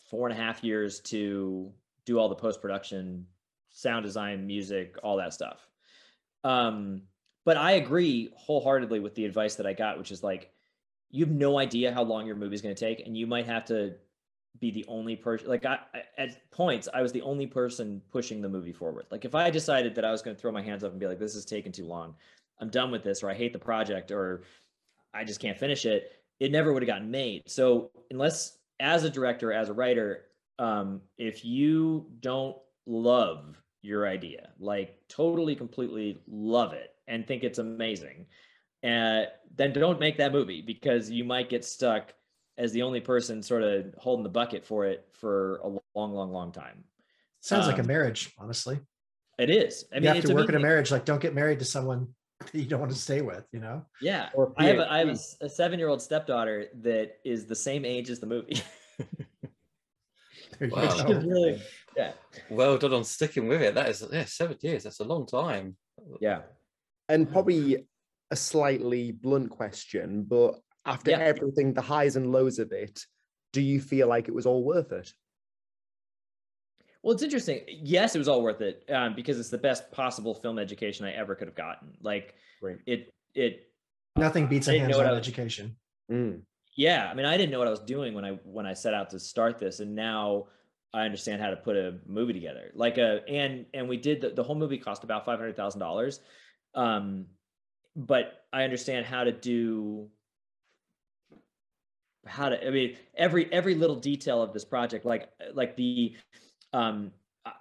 [0.09, 1.71] four and a half years to
[2.05, 3.25] do all the post production,
[3.69, 5.65] sound design, music, all that stuff.
[6.43, 7.03] Um,
[7.45, 10.51] but I agree wholeheartedly with the advice that I got, which is like,
[11.11, 13.45] you have no idea how long your movie is going to take, and you might
[13.45, 13.95] have to
[14.59, 15.47] be the only person.
[15.47, 15.79] Like, I,
[16.17, 19.05] at points, I was the only person pushing the movie forward.
[19.11, 21.07] Like, if I decided that I was going to throw my hands up and be
[21.07, 22.15] like, "This is taking too long,"
[22.59, 24.43] I'm done with this, or I hate the project, or
[25.13, 27.43] I just can't finish it, it never would have gotten made.
[27.45, 30.25] So, unless as a director, as a writer,
[30.58, 37.60] um, if you don't love your idea, like totally, completely love it, and think it's
[37.60, 38.25] amazing,
[38.84, 39.25] uh,
[39.56, 42.12] then don't make that movie because you might get stuck
[42.58, 46.32] as the only person sort of holding the bucket for it for a long, long,
[46.32, 46.84] long time.
[47.41, 48.80] Sounds um, like a um, marriage, honestly.
[49.38, 49.86] It is.
[49.91, 50.89] I mean, you have to work in a marriage.
[50.89, 53.45] Like, don't get married to someone that you don't want to stay with.
[53.51, 53.86] You know?
[54.01, 54.30] Yeah.
[54.58, 58.19] I have a, I have a, a seven-year-old stepdaughter that is the same age as
[58.19, 58.62] the movie.
[60.60, 61.06] wow.
[61.08, 61.62] really,
[61.97, 62.12] yeah.
[62.49, 63.75] Well done on sticking with it.
[63.75, 64.84] That is yeah, seven years.
[64.84, 65.75] That's a long time.
[66.19, 66.41] Yeah.
[67.10, 67.88] And probably
[68.32, 71.19] a slightly blunt question, but after yeah.
[71.19, 73.06] everything, the highs and lows of it,
[73.54, 75.13] do you feel like it was all worth it?
[77.03, 77.61] Well, it's interesting.
[77.67, 81.13] Yes, it was all worth it um, because it's the best possible film education I
[81.13, 81.97] ever could have gotten.
[82.01, 82.77] Like right.
[82.85, 83.71] it, it.
[84.15, 85.75] Nothing beats a hands-on education.
[86.11, 86.41] Mm.
[86.75, 88.93] Yeah, I mean, I didn't know what I was doing when I when I set
[88.93, 90.47] out to start this, and now
[90.93, 92.71] I understand how to put a movie together.
[92.75, 95.81] Like a and and we did the, the whole movie cost about five hundred thousand
[95.81, 96.19] um, dollars,
[97.95, 100.09] but I understand how to do
[102.25, 102.67] how to.
[102.67, 106.15] I mean, every every little detail of this project, like like the
[106.73, 107.12] um
[107.45, 107.51] uh,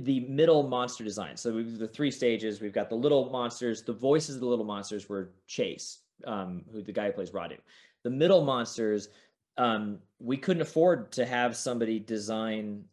[0.00, 1.36] the middle monster design.
[1.36, 2.60] So we've the three stages.
[2.60, 3.82] We've got the little monsters.
[3.82, 7.58] The voices of the little monsters were Chase, um, who the guy who plays Radu
[8.06, 9.08] the middle monsters,
[9.58, 12.84] um, we couldn't afford to have somebody design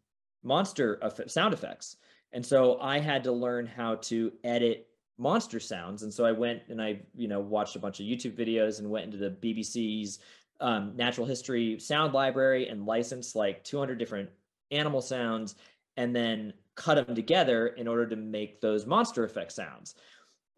[0.42, 1.98] monster sound effects.
[2.32, 4.88] And so I had to learn how to edit
[5.20, 6.02] monster sounds.
[6.02, 8.90] And so I went and I, you know, watched a bunch of YouTube videos and
[8.90, 10.18] went into the BBC's
[10.60, 14.32] um, natural history sound library and licensed like 200 different
[14.74, 15.56] animal sounds
[15.98, 19.96] and then cut them together in order to make those monster effect sounds.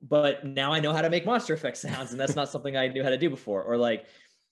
[0.02, 2.88] But now I know how to make monster effect sounds, and that's not something I
[2.88, 3.64] knew how to do before.
[3.64, 4.06] Or like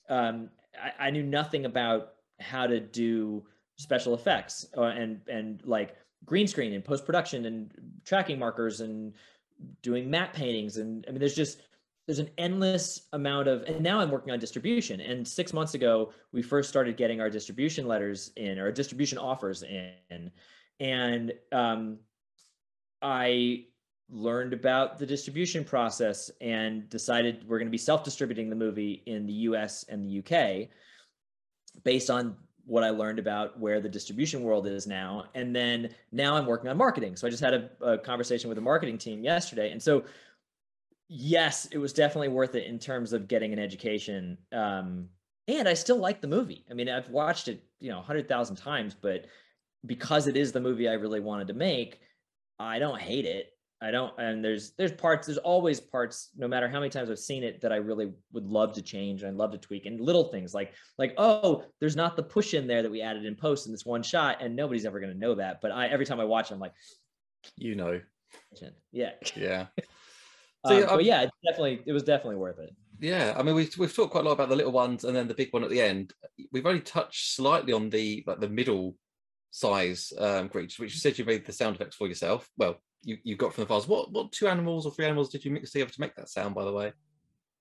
[0.09, 0.49] um,
[0.81, 3.43] I, I, knew nothing about how to do
[3.77, 5.95] special effects uh, and and like
[6.25, 7.71] green screen and post production and
[8.05, 9.13] tracking markers and
[9.81, 11.61] doing matte paintings and I mean there's just
[12.05, 16.11] there's an endless amount of and now I'm working on distribution and 6 months ago
[16.31, 20.31] we first started getting our distribution letters in or distribution offers in
[20.79, 21.99] and um,
[23.01, 23.65] I
[24.09, 29.25] learned about the distribution process and decided we're going to be self-distributing the movie in
[29.25, 30.69] the US and the UK
[31.83, 32.35] based on
[32.65, 35.25] what I learned about where the distribution world is now.
[35.35, 37.15] And then now I'm working on marketing.
[37.15, 39.71] So I just had a, a conversation with the marketing team yesterday.
[39.71, 40.05] And so,
[41.13, 44.37] yes, it was definitely worth it in terms of getting an education.
[44.51, 45.09] Um,
[45.47, 46.65] and I still like the movie.
[46.71, 49.25] I mean, I've watched it, you know, 100,000 times, but
[49.85, 51.99] because it is the movie I really wanted to make,
[52.57, 53.49] I don't hate it.
[53.79, 57.19] I don't, and there's there's parts, there's always parts, no matter how many times I've
[57.19, 59.85] seen it, that I really would love to change and I'd love to tweak.
[59.85, 63.25] And little things like like oh, there's not the push in there that we added
[63.25, 65.59] in post in this one shot, and nobody's ever gonna know that.
[65.61, 66.71] But I every time I watch, it, I'm like,
[67.57, 67.99] you know,
[68.93, 69.65] yeah, yeah.
[70.65, 72.73] So, um, but yeah, it definitely it was definitely worth it.
[72.99, 75.27] Yeah, I mean we've we've talked quite a lot about the little ones and then
[75.27, 76.13] the big one at the end.
[76.51, 78.95] We've only touched slightly on the like the middle
[79.51, 82.49] size um, creatures, which you said you made the sound effects for yourself.
[82.57, 83.87] Well, you, you got from the files.
[83.87, 86.55] What what two animals or three animals did you mix together to make that sound?
[86.55, 86.93] By the way,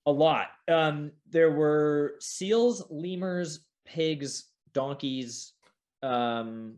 [0.06, 0.46] A lot.
[0.68, 5.54] Um, there were seals, lemurs, pigs, donkeys.
[6.04, 6.74] Um,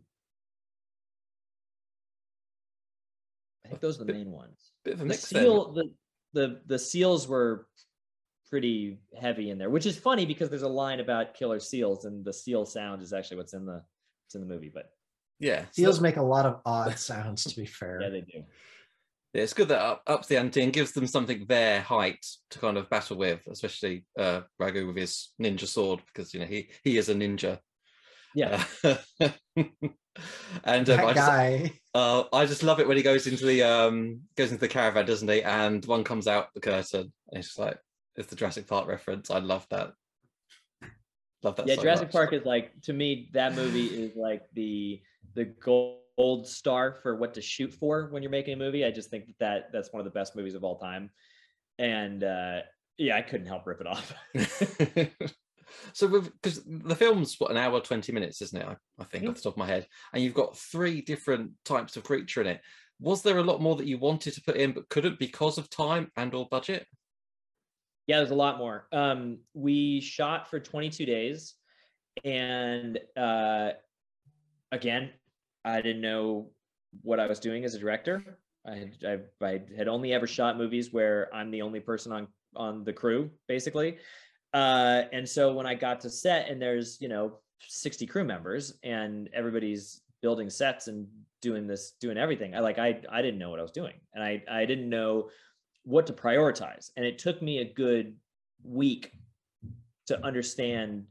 [3.63, 4.71] I think those are the Bit- main ones.
[4.83, 5.29] bit of a The mix.
[5.29, 5.43] then.
[5.43, 5.89] seal, the,
[6.35, 7.65] the the seals were
[8.49, 12.23] pretty heavy in there, which is funny because there's a line about killer seals, and
[12.23, 13.81] the seal sound is actually what's in the
[14.27, 14.71] it's in the movie.
[14.73, 14.91] But
[15.39, 17.99] Yeah, Seals that- make a lot of odd sounds, to be fair.
[18.01, 18.43] yeah, they do.
[19.33, 22.59] yeah, it's good that up ups the ante and gives them something their height to
[22.59, 26.69] kind of battle with, especially uh, Radu with his ninja sword because you know he
[26.83, 27.59] he is a ninja.
[28.35, 28.95] Yeah, Uh,
[30.63, 31.71] and um, I just, guy.
[31.93, 35.05] uh, I just love it when he goes into the um goes into the caravan,
[35.05, 35.41] doesn't he?
[35.41, 37.79] And one comes out the curtain, and it's just like
[38.15, 39.31] it's the Jurassic Park reference.
[39.31, 39.93] I love that.
[41.43, 41.67] Love that.
[41.67, 41.75] yeah.
[41.75, 42.11] so Jurassic much.
[42.11, 45.01] Park is like to me that movie is like the
[45.33, 48.83] the gold star for what to shoot for when you're making a movie.
[48.85, 51.09] I just think that, that that's one of the best movies of all time,
[51.79, 52.59] and uh,
[52.97, 54.13] yeah, I couldn't help rip it off.
[55.93, 59.29] so because the film's what an hour 20 minutes isn't it I, I think Mhm.
[59.29, 62.47] off the top of my head and you've got three different types of creature in
[62.47, 62.61] it
[62.99, 65.69] was there a lot more that you wanted to put in but couldn't because of
[65.69, 66.87] time and or budget
[68.07, 68.87] Yeah, there's a lot more.
[68.91, 71.55] Um, we shot for 22 days,
[72.23, 73.71] and uh,
[74.71, 75.11] again,
[75.63, 76.51] I didn't know
[77.01, 78.39] what I was doing as a director.
[78.65, 82.27] I had, I, I had only ever shot movies where I'm the only person on
[82.55, 83.97] on the crew, basically.
[84.53, 88.77] Uh, and so when I got to set, and there's you know 60 crew members,
[88.83, 91.07] and everybody's building sets and
[91.41, 92.55] doing this, doing everything.
[92.55, 95.29] I like I I didn't know what I was doing, and I I didn't know
[95.83, 96.89] what to prioritize.
[96.97, 98.15] And it took me a good
[98.63, 99.11] week
[100.07, 101.05] to understand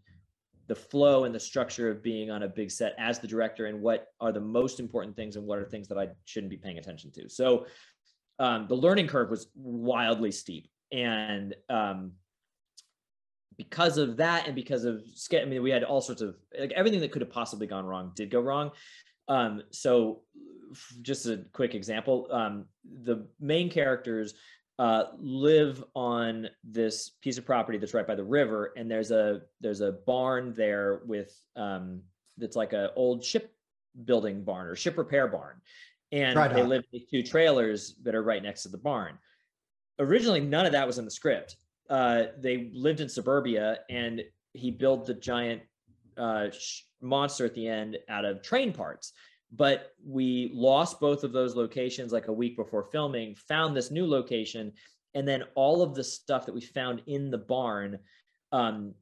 [0.67, 3.81] the flow and the structure of being on a big set as the director and
[3.81, 6.79] what are the most important things and what are things that I shouldn't be paying
[6.79, 7.29] attention to.
[7.29, 7.67] So
[8.39, 10.69] um, the learning curve was wildly steep.
[10.91, 12.13] And um,
[13.57, 17.01] because of that and because of I mean, we had all sorts of like everything
[17.01, 18.71] that could have possibly gone wrong did go wrong.
[19.29, 20.23] Um, so
[21.03, 22.67] just a quick example, um,
[23.03, 24.35] the main characters
[24.79, 29.43] uh, live on this piece of property that's right by the river, and there's a
[29.61, 32.03] there's a barn there with um,
[32.39, 33.55] that's like a old ship
[34.05, 35.61] building barn or ship repair barn,
[36.11, 39.19] and Dry they live in two trailers that are right next to the barn.
[40.01, 41.57] Originally, none of that was in the script.
[41.89, 45.63] Uh, they lived in suburbia, and he built the giant
[46.17, 49.13] uh, sh- monster at the end out of train parts.
[49.53, 54.07] But we lost both of those locations like a week before filming found this new
[54.07, 54.73] location
[55.15, 57.99] and then all of the stuff that we found in the barn
[58.53, 58.95] um,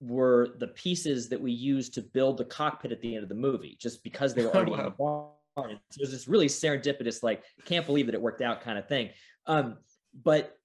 [0.00, 3.34] were the pieces that we used to build the cockpit at the end of the
[3.34, 5.30] movie just because they were Oh, already in the barn.
[5.56, 8.88] So it was this really serendipitous like can't believe that it worked out kind of
[8.88, 9.10] thing.
[9.46, 9.76] Um,
[10.24, 10.56] but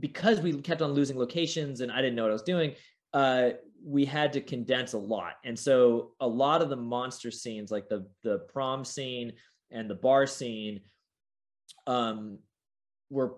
[0.00, 2.74] because we kept on losing locations and i didn't know what i was doing
[3.14, 3.50] uh,
[3.84, 5.34] we had to condense a lot.
[5.44, 9.32] And so a lot of the monster scenes, like the the prom scene
[9.70, 10.80] and the bar scene,
[11.86, 12.38] um,
[13.10, 13.36] were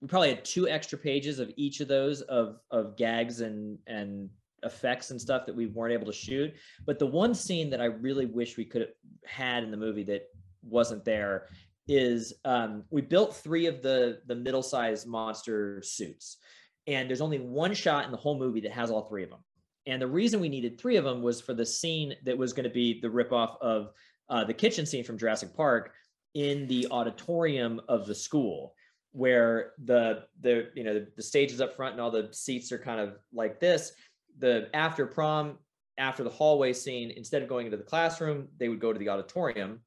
[0.00, 4.28] we probably had two extra pages of each of those of of gags and and
[4.62, 6.52] effects and stuff that we weren't able to shoot.
[6.84, 8.90] But the one scene that I really wish we could have
[9.24, 10.28] had in the movie that
[10.62, 11.48] wasn't there
[11.88, 16.38] is um, we built three of the the middle sized monster suits
[16.86, 19.40] and there's only one shot in the whole movie that has all three of them.
[19.86, 22.64] And the reason we needed three of them was for the scene that was going
[22.64, 23.92] to be the ripoff of
[24.28, 25.92] uh, the kitchen scene from Jurassic Park
[26.34, 28.74] in the auditorium of the school,
[29.12, 32.72] where the the you know the, the stage is up front and all the seats
[32.72, 33.92] are kind of like this.
[34.38, 35.58] The after prom,
[35.98, 39.08] after the hallway scene, instead of going into the classroom, they would go to the
[39.08, 39.80] auditorium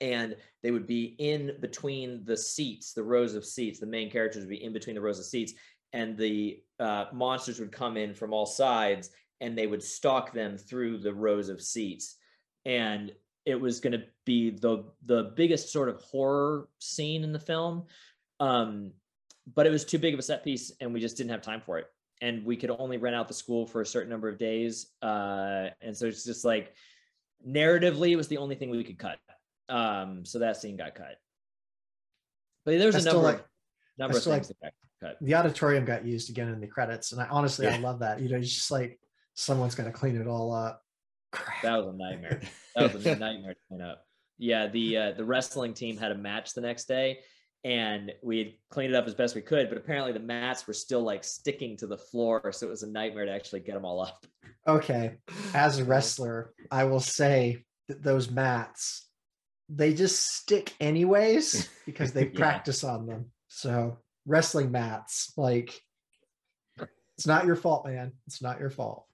[0.00, 3.78] and they would be in between the seats, the rows of seats.
[3.78, 5.52] The main characters would be in between the rows of seats,
[5.92, 10.56] and the uh, monsters would come in from all sides, and they would stalk them
[10.56, 12.16] through the rows of seats.
[12.64, 13.12] And
[13.46, 17.84] it was going to be the the biggest sort of horror scene in the film,
[18.38, 18.92] um,
[19.54, 21.60] but it was too big of a set piece, and we just didn't have time
[21.60, 21.86] for it.
[22.22, 25.68] And we could only rent out the school for a certain number of days, uh,
[25.80, 26.74] and so it's just like
[27.46, 29.18] narratively, it was the only thing we could cut.
[29.70, 31.16] Um, so that scene got cut.
[32.64, 33.44] But there's a number like- of
[33.98, 35.16] number of like- things that got cut.
[35.20, 38.20] The auditorium got used again in the credits, and I honestly I love that.
[38.20, 38.98] You know, it's just like
[39.34, 40.84] someone's gonna clean it all up.
[41.32, 41.62] Crap.
[41.62, 42.40] That was a nightmare.
[42.74, 44.04] That was a nightmare to clean up.
[44.38, 47.20] Yeah, the uh, the wrestling team had a match the next day,
[47.62, 49.68] and we had cleaned it up as best we could.
[49.68, 52.90] But apparently, the mats were still like sticking to the floor, so it was a
[52.90, 54.26] nightmare to actually get them all up.
[54.66, 55.16] Okay,
[55.54, 59.06] as a wrestler, I will say that those mats
[59.72, 62.38] they just stick anyways because they Yeah.
[62.38, 63.30] practice on them.
[63.48, 65.80] So wrestling mats, like
[67.16, 68.12] it's not your fault, man.
[68.26, 69.06] It's not your fault.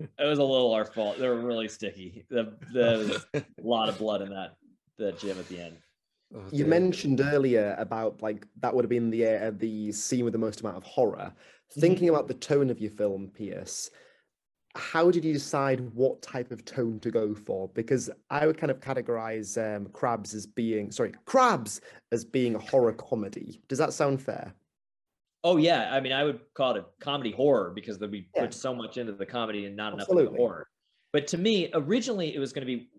[0.00, 1.18] It was a little our fault.
[1.18, 2.26] They were really sticky.
[2.28, 4.56] The, there was a lot of blood in that
[4.98, 5.76] the gym at the end.
[6.34, 10.32] Oh, You mentioned earlier about like that would have been the uh, the scene with
[10.32, 11.32] the most amount of horror.
[11.78, 13.90] Thinking about the tone of your film, Pierce,
[14.76, 17.68] how did you decide what type of tone to go for?
[17.68, 22.58] Because I would kind of categorize um, Crabs as being sorry, Crabs as being a
[22.58, 23.62] horror comedy.
[23.68, 24.52] Does that sound fair?
[25.44, 28.42] Oh yeah, I mean, I would call it a comedy horror because we Yeah.
[28.42, 30.66] put so much into the comedy and not enough into the horror.
[31.12, 32.90] But to me, originally it was going to be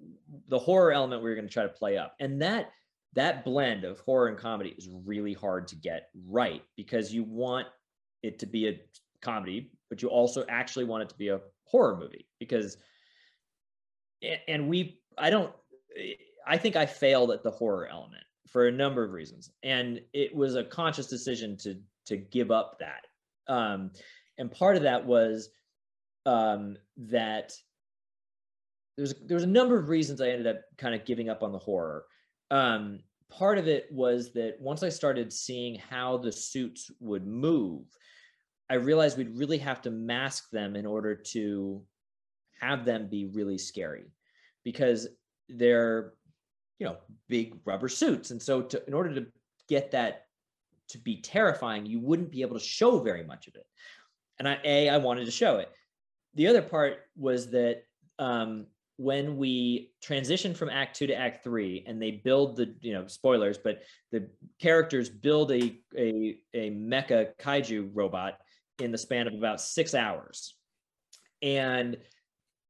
[0.47, 2.71] the horror element we were going to try to play up, and that
[3.13, 7.67] that blend of horror and comedy is really hard to get right because you want
[8.23, 8.79] it to be a
[9.21, 12.77] comedy, but you also actually want it to be a horror movie because,
[14.47, 15.53] and we, I don't,
[16.47, 20.33] I think I failed at the horror element for a number of reasons, and it
[20.33, 23.07] was a conscious decision to to give up that.
[23.51, 23.91] Um,
[24.37, 25.49] and part of that was
[26.25, 27.53] um, that
[28.97, 31.59] there's there's a number of reasons I ended up kind of giving up on the
[31.59, 32.05] horror.
[32.51, 32.99] Um,
[33.29, 37.85] part of it was that once I started seeing how the suits would move,
[38.69, 41.83] I realized we'd really have to mask them in order to
[42.59, 44.05] have them be really scary
[44.63, 45.07] because
[45.49, 46.13] they're
[46.79, 46.97] you know
[47.29, 48.31] big rubber suits.
[48.31, 49.27] And so to, in order to
[49.69, 50.25] get that
[50.89, 53.65] to be terrifying you wouldn't be able to show very much of it.
[54.39, 55.69] And i a i wanted to show it.
[56.33, 57.83] The other part was that
[58.19, 62.93] um, when we transition from act two to act three and they build the you
[62.93, 68.39] know spoilers but the characters build a a, a mecha kaiju robot
[68.79, 70.55] in the span of about six hours
[71.41, 71.97] and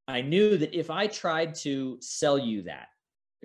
[0.08, 2.88] i knew that if i tried to sell you that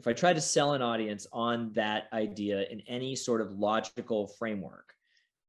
[0.00, 4.28] if I tried to sell an audience on that idea in any sort of logical
[4.38, 4.94] framework,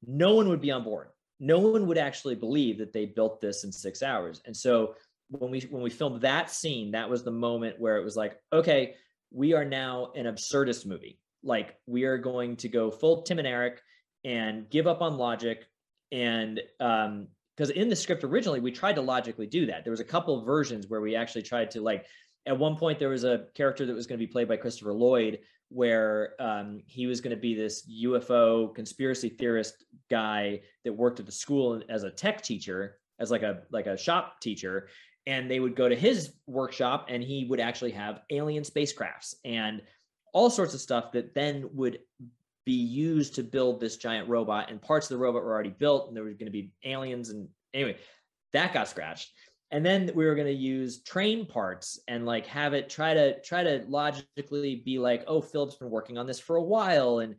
[0.06, 1.08] no one would be on board.
[1.40, 4.42] No one would actually believe that they built this in six hours.
[4.46, 4.96] And so
[5.30, 8.42] when we when we filmed that scene, that was the moment where it was like,
[8.52, 8.96] okay,
[9.32, 11.18] we are now an absurdist movie.
[11.44, 13.82] Like we are going to go full Tim and Eric
[14.26, 15.66] and give up on logic.
[16.12, 19.84] And um, because in the script originally, we tried to logically do that.
[19.84, 22.06] There was a couple versions where we actually tried to like
[22.46, 24.94] at one point there was a character that was going to be played by christopher
[24.94, 25.40] lloyd
[25.70, 31.26] where um, he was going to be this ufo conspiracy theorist guy that worked at
[31.26, 34.90] the school as a tech teacher as like a like a shop teacher
[35.28, 39.82] and they would go to his workshop and he would actually have alien spacecrafts and
[40.34, 42.00] all sorts of stuff that then would
[42.66, 46.08] be used to build this giant robot and parts of the robot were already built
[46.08, 47.98] and there were going to be aliens and anyway
[48.54, 49.32] that got scratched.
[49.72, 53.40] And then we were going to use train parts and like have it try to
[53.42, 57.36] try to logically be like oh philip's been working on this for a while and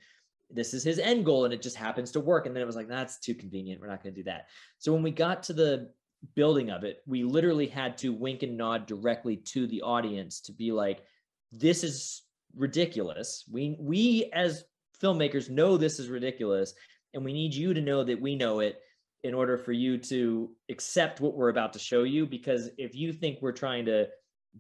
[0.51, 2.47] this is his end goal and it just happens to work.
[2.47, 3.81] And then it was like that's too convenient.
[3.81, 4.49] We're not going to do that.
[4.79, 5.91] So when we got to the
[6.37, 10.53] building of it we literally had to wink and nod directly to the audience to
[10.53, 11.03] be like
[11.51, 12.23] this is
[12.57, 13.45] ridiculous.
[13.51, 14.65] We we as
[15.03, 16.75] filmmakers know this is ridiculous
[17.15, 18.81] and we need you to know that we know it
[19.25, 23.13] in order for you to accept what we're about to show you because if you
[23.13, 24.09] think we're trying to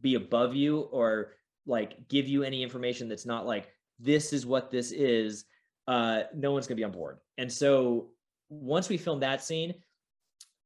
[0.01, 1.33] be above you or
[1.67, 3.69] like give you any information that's not like
[3.99, 5.45] this is what this is
[5.89, 7.19] uh no one's going to be on board.
[7.39, 8.11] And so
[8.49, 9.75] once we filmed that scene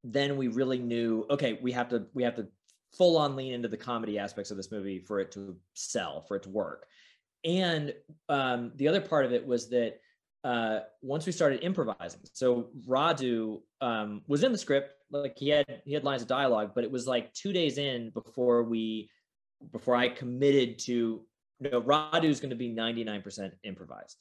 [0.04, 2.46] then we really knew okay we have to we have to
[2.96, 6.36] full on lean into the comedy aspects of this movie for it to sell for
[6.36, 6.86] it to work
[7.44, 7.94] and
[8.28, 10.00] um the other part of it was that
[10.46, 12.20] uh, once we started improvising.
[12.32, 16.70] So Radu um, was in the script, like he had he had lines of dialogue,
[16.72, 19.10] but it was like two days in before we
[19.72, 21.22] before I committed to
[21.58, 24.18] no Radu's going to be 99% improvised.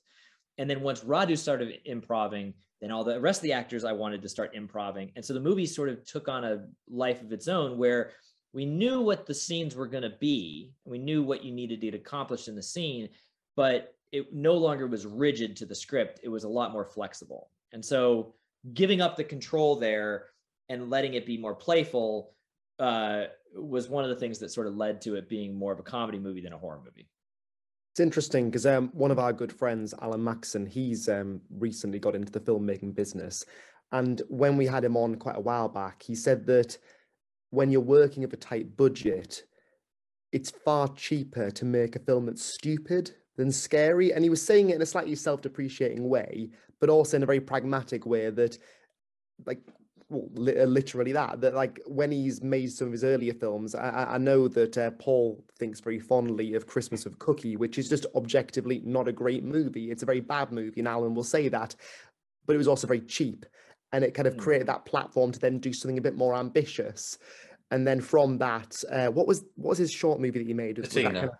[0.57, 4.23] And then once Radu started improving, then all the rest of the actors I wanted
[4.23, 5.11] to start improving.
[5.15, 8.11] And so the movie sort of took on a life of its own where
[8.55, 10.71] we knew what the scenes were going to be.
[10.85, 13.09] We knew what you needed to accomplish in the scene,
[13.57, 16.21] but it no longer was rigid to the script.
[16.23, 17.49] It was a lot more flexible.
[17.73, 18.33] And so
[18.73, 20.27] giving up the control there
[20.69, 22.31] and letting it be more playful
[22.79, 25.79] uh, was one of the things that sort of led to it being more of
[25.79, 27.09] a comedy movie than a horror movie.
[27.91, 32.15] It's interesting because um, one of our good friends, Alan Maxon, he's um, recently got
[32.15, 33.43] into the filmmaking business.
[33.91, 36.77] And when we had him on quite a while back, he said that
[37.55, 39.43] when you're working of a tight budget,
[40.31, 44.13] it's far cheaper to make a film that's stupid than scary.
[44.13, 46.49] And he was saying it in a slightly self depreciating way,
[46.79, 48.57] but also in a very pragmatic way that,
[49.45, 49.59] like,
[50.09, 53.89] well, uh, literally that that like when he's made some of his earlier films i,
[53.89, 57.89] I- I know that uh, paul thinks very fondly of christmas of cookie which is
[57.89, 61.49] just objectively not a great movie it's a very bad movie and alan will say
[61.49, 61.75] that
[62.45, 63.47] but it was also very cheap
[63.95, 67.17] and it kind of created that platform to then do something a bit more ambitious.
[67.71, 70.77] And then from that uh, what was what was his short movie that he made?
[70.77, 71.13] Was- was Patina.
[71.13, 71.35] kind of-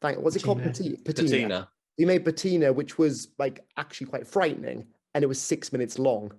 [0.00, 0.96] thank what's it called Patina.
[0.96, 1.28] Pati- patina?
[1.30, 1.68] Patina.
[1.96, 6.30] he made patina which was like actually quite frightening and it was six minutes long.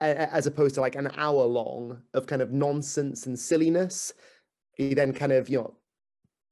[0.00, 4.12] A- a- as opposed to like an hour long of kind of nonsense and silliness.
[4.76, 5.74] He then kind of you know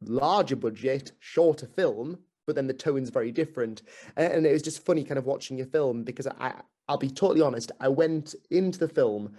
[0.03, 3.83] larger budget shorter film but then the tone's very different.
[4.17, 6.53] A- and it was just funny kind of watching your film because i
[6.91, 9.33] i'll be totally honest i went into the film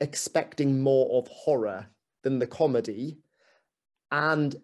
[0.00, 1.86] expecting more of horror
[2.22, 3.18] than the comedy
[4.12, 4.56] and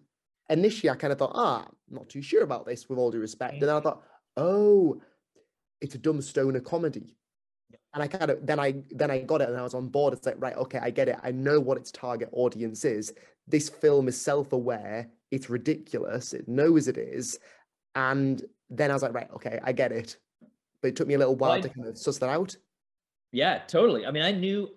[0.49, 3.53] initially i kind of thought ah not too sure about this with all due respect
[3.53, 4.03] and then i thought
[4.37, 5.01] oh
[5.81, 7.15] it's a dumb stoner comedy
[7.93, 10.13] and I kind of then I then I got it and I was on board.
[10.13, 11.17] It's like right, okay, I get it.
[11.21, 13.13] I know what its target audience is.
[13.47, 15.09] This film is self-aware.
[15.31, 16.33] It's ridiculous.
[16.33, 17.39] It knows it is,
[17.95, 20.17] and then I was like, right, okay, I get it.
[20.83, 22.55] But it took me a little while Well, I- to kind of suss that out.
[23.31, 24.05] Yeah, totally.
[24.05, 24.69] I mean, I knew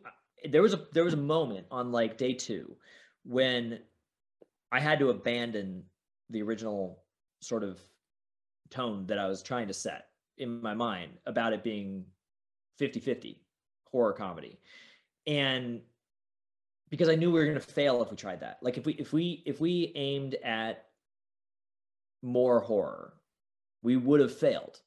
[0.49, 2.77] there was a there was a moment on like day two
[3.25, 3.81] when
[4.71, 5.85] I had to abandon
[6.31, 7.03] the original
[7.43, 7.81] sort of
[8.71, 10.07] tone that I was trying to set
[10.39, 12.05] in my mind about it being
[12.81, 13.37] 50-50
[13.91, 14.59] horror comedy.
[15.27, 15.83] And
[16.89, 18.59] because I knew we were going to fail if we tried that.
[18.63, 20.87] Like if we if we if we aimed at
[22.23, 23.15] more horror,
[23.83, 24.81] we would have failed.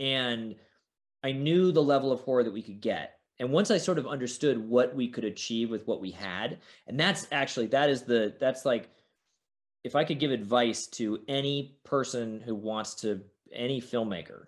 [0.00, 0.56] And
[1.22, 3.18] I knew the level of horror that we could get.
[3.38, 6.98] And once I sort of understood what we could achieve with what we had, and
[6.98, 8.90] that's actually that is the that's like
[9.84, 13.22] if I could give advice to any person who wants to
[13.52, 14.46] any filmmaker,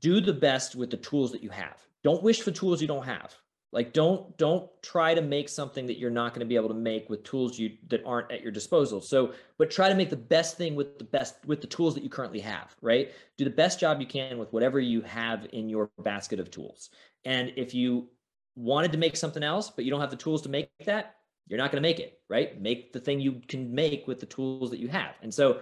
[0.00, 1.76] do the best with the tools that you have.
[2.02, 3.34] Don't wish for tools you don't have.
[3.76, 6.74] Like don't don't try to make something that you're not going to be able to
[6.74, 9.02] make with tools you that aren't at your disposal.
[9.02, 12.02] So, but try to make the best thing with the best with the tools that
[12.02, 13.10] you currently have, right?
[13.36, 16.88] Do the best job you can with whatever you have in your basket of tools.
[17.26, 18.08] And if you
[18.54, 21.16] wanted to make something else but you don't have the tools to make that,
[21.46, 22.58] you're not going to make it, right?
[22.58, 25.16] Make the thing you can make with the tools that you have.
[25.20, 25.60] And so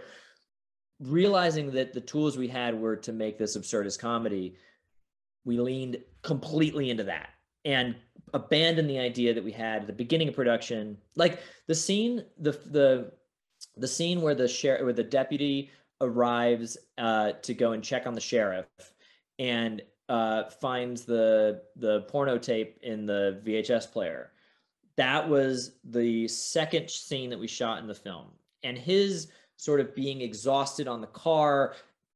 [1.00, 4.54] realizing that the tools we had were to make this absurdist comedy,
[5.44, 7.30] we leaned completely into that
[7.64, 7.94] and
[8.32, 10.98] abandon the idea that we had at the beginning of production.
[11.16, 13.12] Like the scene, the the
[13.76, 18.14] the scene where the sheriff where the deputy arrives uh, to go and check on
[18.14, 18.66] the sheriff
[19.38, 24.32] and uh, finds the the porno tape in the VHS player.
[24.96, 28.26] That was the second scene that we shot in the film,
[28.62, 31.74] and his sort of being exhausted on the car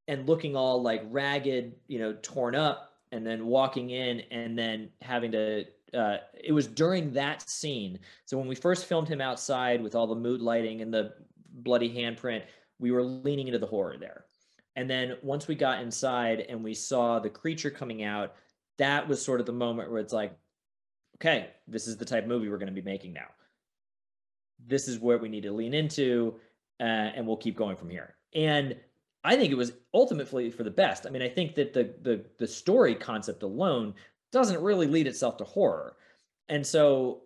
[0.09, 4.91] and looking all like ragged, you know, torn up, and then walking in and then
[5.03, 5.65] having to.
[5.95, 7.99] Uh, it was during that scene.
[8.27, 11.15] So when we first filmed him outside with all the mood lighting and the
[11.51, 12.43] bloody handprint,
[12.79, 14.25] we were leaning into the horror there.
[14.77, 18.35] And then once we got inside and we saw the creature coming out,
[18.77, 20.37] that was sort of the moment where it's like,
[21.17, 23.27] okay, this is the type of movie we're going to be making now.
[24.67, 26.35] This is where we need to lean into,
[26.81, 28.15] uh, and we'll keep going from here.
[28.35, 28.77] And
[29.25, 31.07] I think it was ultimately for the best.
[31.07, 33.95] I mean, I think that the the the story concept alone
[34.33, 35.97] doesn't really lead itself to horror,
[36.49, 37.23] and so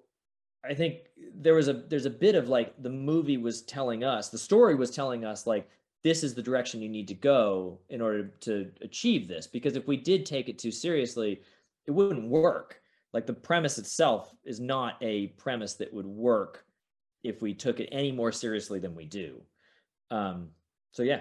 [0.64, 4.28] I think there was a there's a bit of like the movie was telling us,
[4.28, 5.68] the story was telling us like
[6.02, 9.46] this is the direction you need to go in order to achieve this.
[9.46, 11.40] Because if we did take it too seriously,
[11.86, 12.80] it wouldn't work.
[13.12, 16.64] Like the premise itself is not a premise that would work
[17.22, 19.40] if we took it any more seriously than we do.
[20.10, 20.48] Um,
[20.90, 21.20] so yeah,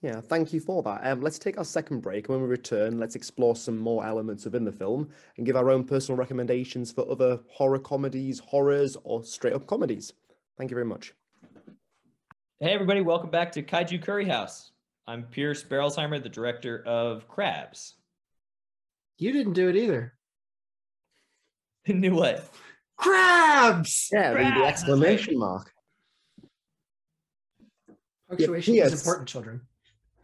[0.00, 1.00] Yeah, thank you for that.
[1.02, 2.28] Um, let's take our second break.
[2.28, 5.82] When we return, let's explore some more elements within the film and give our own
[5.82, 10.12] personal recommendations for other horror comedies, horrors, or straight up comedies.
[10.56, 11.14] Thank you very much.
[12.60, 14.70] Hey, everybody, welcome back to Kaiju Curry House.
[15.08, 17.94] I'm Pierce Berolzheimer, the director of Crabs.
[19.16, 20.14] You didn't do it either.
[21.88, 22.48] Knew what?
[22.96, 24.10] Crabs!
[24.12, 25.72] Yeah, the, the exclamation mark.
[28.28, 28.92] Punctuation yes.
[28.92, 29.62] is important, children.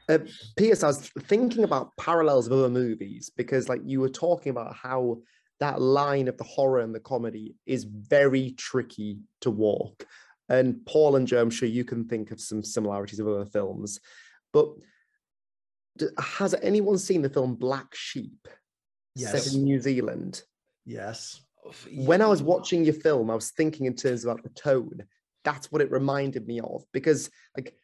[0.08, 0.18] Uh,
[0.56, 4.74] Pierce, I was thinking about parallels of other movies because, like, you were talking about
[4.74, 5.18] how
[5.60, 10.04] that line of the horror and the comedy is very tricky to walk.
[10.48, 14.00] And Paul and Joe, I'm sure you can think of some similarities of other films.
[14.52, 14.68] But
[15.96, 18.46] d- has anyone seen the film Black Sheep?
[19.14, 19.44] Yes.
[19.44, 20.42] Set in New Zealand.
[20.84, 21.40] Yes.
[21.94, 25.04] When I was watching your film, I was thinking in terms about the tone.
[25.44, 27.74] That's what it reminded me of because, like,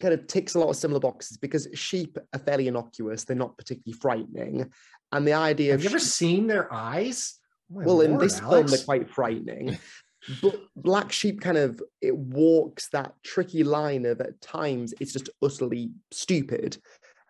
[0.00, 3.24] kind of ticks a lot of similar boxes because sheep are fairly innocuous.
[3.24, 4.70] They're not particularly frightening.
[5.12, 7.38] And the idea Have of you ever seen their eyes?
[7.70, 9.78] Oh my well, in lord, this film, they're quite frightening.
[10.42, 15.30] but Black Sheep kind of it walks that tricky line of at times it's just
[15.42, 16.78] utterly stupid,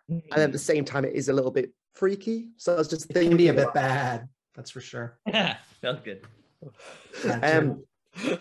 [0.07, 2.49] and at the same time it is a little bit freaky.
[2.57, 4.27] So I was just it thinking, can be a bit bad.
[4.55, 5.17] That's for sure.
[5.27, 6.21] Yeah, felt good.
[7.23, 7.83] That Um.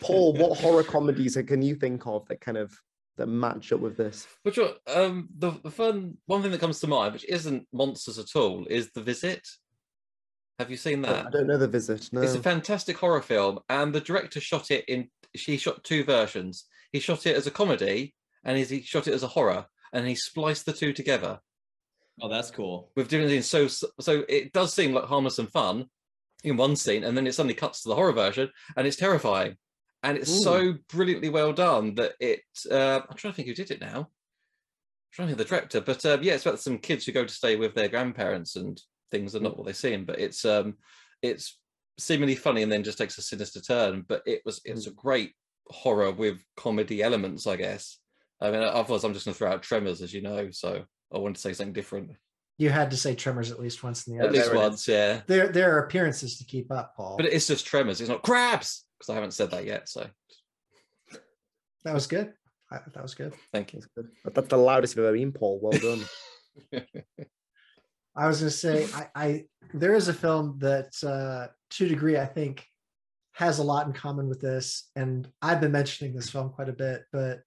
[0.01, 2.72] Paul, what horror comedies can you think of that kind of
[3.19, 4.27] that match up with this?
[4.43, 8.19] Which one- um the, the fun one thing that comes to mind, which isn't monsters
[8.19, 9.47] at all, is The Visit.
[10.59, 11.27] Have you seen that?
[11.27, 12.09] I don't know the visit.
[12.12, 12.21] No.
[12.21, 15.09] It's a fantastic horror film, and the director shot it in.
[15.37, 16.64] She shot two versions.
[16.91, 20.16] He shot it as a comedy, and he shot it as a horror, and he
[20.16, 21.39] spliced the two together
[22.21, 22.91] Oh, that's cool.
[22.97, 23.47] with different things.
[23.49, 25.87] So, so it does seem like harmless and fun
[26.43, 29.57] in one scene, and then it suddenly cuts to the horror version, and it's terrifying.
[30.09, 30.42] And it's Ooh.
[30.42, 32.40] so brilliantly well done that it.
[32.70, 33.98] Uh, I'm trying to think who did it now.
[33.98, 37.12] I'm trying to think of the director, but uh, yeah, it's about some kids who
[37.12, 38.80] go to stay with their grandparents, and
[39.11, 40.06] things are not what they seem.
[40.06, 40.76] But it's um,
[41.20, 41.59] it's
[41.98, 44.06] seemingly funny, and then just takes a sinister turn.
[44.09, 45.32] But it was it's a great
[45.66, 47.98] horror with comedy elements, I guess.
[48.40, 50.50] I mean, otherwise I'm just going to throw out Tremors, as you know.
[50.52, 50.84] So
[51.14, 52.12] I wanted to say something different.
[52.56, 54.62] You had to say Tremors at least once in the At least there it is.
[54.62, 55.20] once, yeah.
[55.26, 57.18] There, there are appearances to keep up, Paul.
[57.18, 58.00] But it's just Tremors.
[58.00, 59.88] It's not crabs because I haven't said that yet.
[59.88, 60.07] So
[61.84, 62.32] that was good.
[62.70, 63.34] I, that was good.
[63.53, 63.80] thank you.
[63.80, 64.34] That's good.
[64.34, 65.59] That's the loudest you've ever been, Paul.
[65.62, 66.05] Well done.
[68.16, 71.88] I was going to say, I, I there is a film that, uh, to a
[71.88, 72.64] degree, I think
[73.32, 76.72] has a lot in common with this, and I've been mentioning this film quite a
[76.72, 77.40] bit, but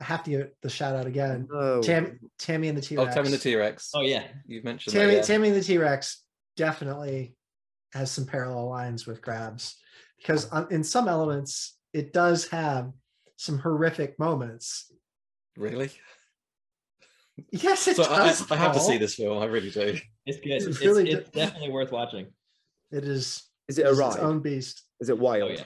[0.00, 1.46] I have to give the shout out again.
[1.50, 1.80] no.
[1.80, 3.08] Tam, Tammy and the T Rex.
[3.08, 3.90] Oh, Tammy and the T Rex.
[3.94, 4.24] Oh yeah.
[4.46, 5.16] You've mentioned Tammy, that.
[5.16, 5.22] yeah.
[5.22, 6.22] Tammy and the T Rex
[6.56, 7.36] definitely
[7.92, 9.76] has some parallel lines with Crabs
[10.18, 12.92] because in some elements it does have
[13.36, 14.90] some horrific moments.
[15.56, 15.90] Really?
[17.52, 18.50] Yes, it So I, does.
[18.50, 19.38] I have to see this film.
[19.42, 19.96] I really do.
[20.24, 20.52] It's good.
[20.52, 22.26] It It's, really it's do- definitely worth watching.
[22.90, 23.42] It is.
[23.68, 24.24] Is it it a is its ride?
[24.24, 24.82] own beast.
[25.00, 25.50] Is it wild?
[25.50, 25.64] Oh yeah.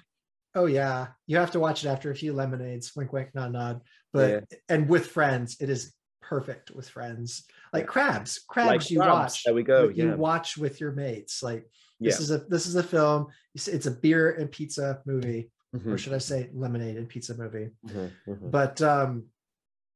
[0.57, 2.93] Oh yeah, you have to watch it after a few lemonades.
[2.97, 3.83] Wink, wink, nod, nod.
[4.13, 7.45] But and with friends, it is perfect with friends.
[7.73, 9.45] Like crabs, crabs Like you crabs, watch.
[9.45, 9.87] There we go.
[9.87, 10.15] with- You Yeah.
[10.17, 11.41] watch with your mates.
[11.43, 11.71] Like
[12.01, 12.11] Yeah.
[12.11, 13.27] this is a this is a film.
[13.55, 17.71] It's- a beer and pizza movie, or Mhm, should I say lemonade and pizza movie?
[17.87, 18.51] mhm, mhm.
[18.51, 19.27] But um,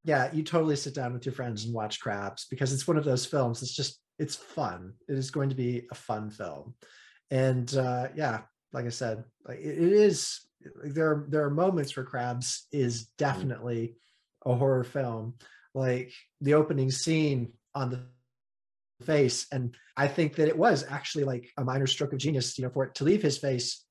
[0.04, 3.04] yeah, you totally sit down with your friends and watch Crabs because it's one of
[3.04, 3.62] those films.
[3.62, 4.94] It's just it's fun.
[5.08, 6.74] It is going to be a fun film,
[7.30, 8.42] and uh, yeah,
[8.72, 10.40] like I said, like it, it is.
[10.84, 13.96] There are there are moments where Crabs is definitely
[14.46, 15.34] a horror film,
[15.74, 18.06] like the opening scene on the
[19.04, 19.46] face.
[19.52, 22.70] And i think that it was actually like a minor stroke of genius you know
[22.70, 23.84] for it to leave his face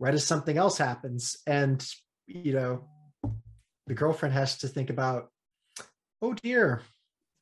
[0.00, 1.36] right as something else happens.
[1.46, 1.86] And
[2.26, 2.88] you know
[3.86, 5.28] the girlfriend has to think about
[6.22, 6.82] oh dear.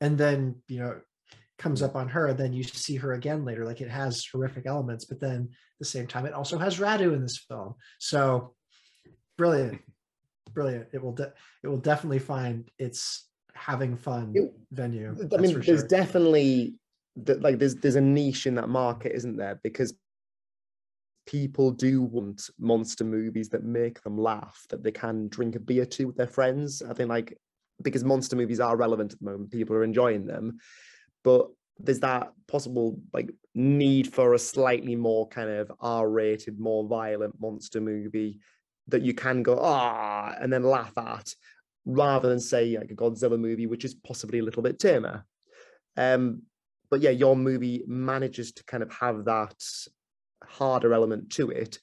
[0.01, 1.01] And then you know
[1.57, 3.65] comes up on her and then you see her again later.
[3.65, 7.13] Like it has horrific elements but then at the same time it also has radu
[7.13, 7.75] in this film.
[7.97, 8.53] So
[9.37, 9.81] brilliant.
[10.53, 10.87] Brilliant.
[10.93, 11.33] It will de-
[11.63, 14.33] it will definitely find its having fun
[14.71, 15.87] venue I mean, there's sure.
[15.87, 16.78] definitely
[17.17, 19.59] that like there's there's a niche in that market, isn't there?
[19.63, 19.93] Because
[21.25, 25.85] people do want monster movies that make them laugh, that they can drink a beer
[25.85, 26.81] to with their friends.
[26.81, 27.37] I think like
[27.81, 30.57] because monster movies are relevant at the moment, people are enjoying them,
[31.23, 31.47] but
[31.77, 37.79] there's that possible like need for a slightly more kind of R-rated, more violent monster
[37.79, 38.39] movie
[38.89, 41.33] that you can go ah and then laugh at
[41.85, 45.25] rather than say like a Godzilla movie, which is possibly a little bit tamer.
[45.95, 46.43] Um,
[46.91, 49.55] but yeah, your movie manages to kind of have that
[50.43, 51.79] harder element to it,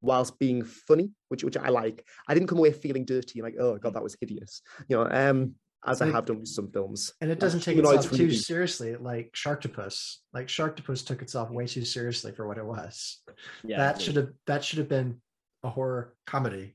[0.00, 2.06] whilst being funny, which which I like.
[2.28, 5.08] I didn't come away feeling dirty like, oh god, that was hideous, you know.
[5.10, 5.54] Um,
[5.86, 7.12] as I have done with some films.
[7.20, 8.42] and it doesn't take humanoids itself from too the deep.
[8.44, 13.22] seriously like sharktopus like sharktopus took itself way too seriously for what it was
[13.62, 13.76] Yeah.
[13.76, 15.20] that should have that should have been
[15.62, 16.74] a horror comedy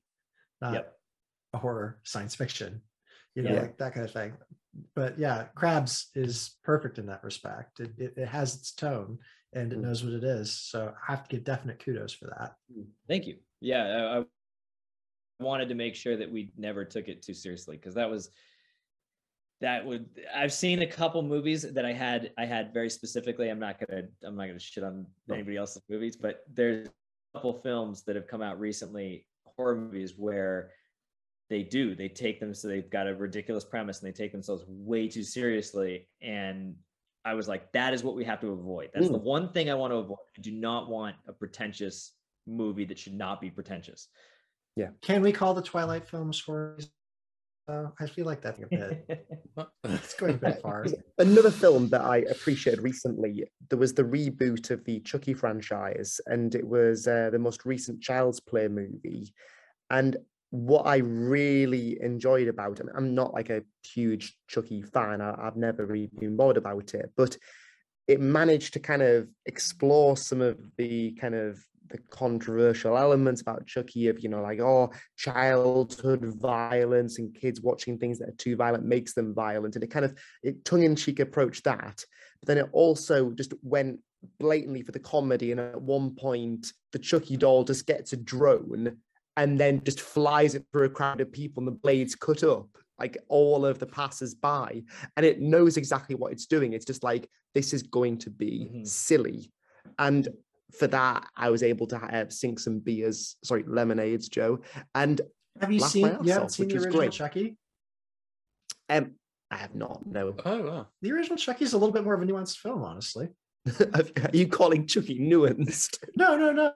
[0.62, 0.98] not Yep.
[1.56, 2.82] a horror science fiction
[3.36, 3.62] you know Yeah.
[3.64, 4.34] like that kind of thing
[4.96, 9.18] but yeah crabs is perfect in that respect it, it, it has its tone
[9.54, 9.84] and it Mm.
[9.84, 12.56] knows what it is so i have to give definite kudos for that
[13.08, 13.36] Thank you.
[13.60, 14.24] Yeah, I, I
[15.40, 18.30] wanted to make sure that we never took it too seriously because that was
[19.60, 23.50] that would I've seen a couple movies that I had I had very specifically.
[23.50, 26.92] I'm not gonna I'm not gonna shit on anybody else's movies, but there's a
[27.38, 30.72] couple films that have come out recently, horror movies where
[31.52, 34.64] they do they take them so they've got a ridiculous premise and they take themselves
[34.68, 36.74] way too seriously and
[37.26, 39.74] i was like that is what we have to avoid that's the one thing i
[39.74, 42.14] want to avoid i do not want a pretentious
[42.48, 44.08] movie that should not be pretentious
[44.78, 46.80] yeah can we call the twilight films horror
[47.68, 49.28] Uh, I feel like that's a bit.
[49.84, 50.86] It's going a bit far.
[51.20, 53.34] Another film that I appreciated recently,
[53.70, 58.02] there was the reboot of the Chucky franchise, and it was uh, the most recent
[58.02, 59.32] Child's Play movie.
[59.90, 60.18] And
[60.52, 65.56] what I really enjoyed about it, I'm not like a huge Chucky fan, I, I've
[65.56, 67.38] never really been bored about it, but
[68.08, 71.58] it managed to kind of explore some of the kind of
[71.90, 77.98] the controversial elements about Chucky of, you know, like, oh, childhood violence and kids watching
[77.98, 79.76] things that are too violent makes them violent.
[79.76, 82.04] And it kind of it tongue-in-cheek approach that.
[82.40, 84.00] But then it also just went
[84.40, 85.52] blatantly for the comedy.
[85.52, 88.98] And at one point, the Chucky doll just gets a drone
[89.38, 92.68] and then just flies it through a crowd of people and the blades cut up
[93.00, 94.84] like all of the passers by
[95.18, 98.70] and it knows exactly what it's doing it's just like this is going to be
[98.74, 98.88] Mhm.
[98.88, 99.52] silly
[100.00, 100.30] and
[100.78, 104.60] for that i was able to have, sink some beers sorry lemonades joe
[104.96, 105.22] and
[105.60, 106.04] Have you seen?
[106.04, 107.12] my You ass haven't off, seen which the was original great.
[107.12, 107.58] Chucky?
[108.90, 109.12] um
[109.50, 110.88] i have not no Oh, wow.
[111.02, 113.30] The original Chucky is a little bit more of a nuanced film, honestly.
[113.94, 114.04] are
[114.34, 116.72] you calling chucky nuanced No, no, no.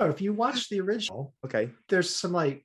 [0.00, 2.64] No, if you watch the original, okay there's some like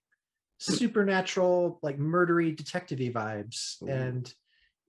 [0.58, 3.88] supernatural, like murdery detective vibes, Ooh.
[3.90, 4.34] and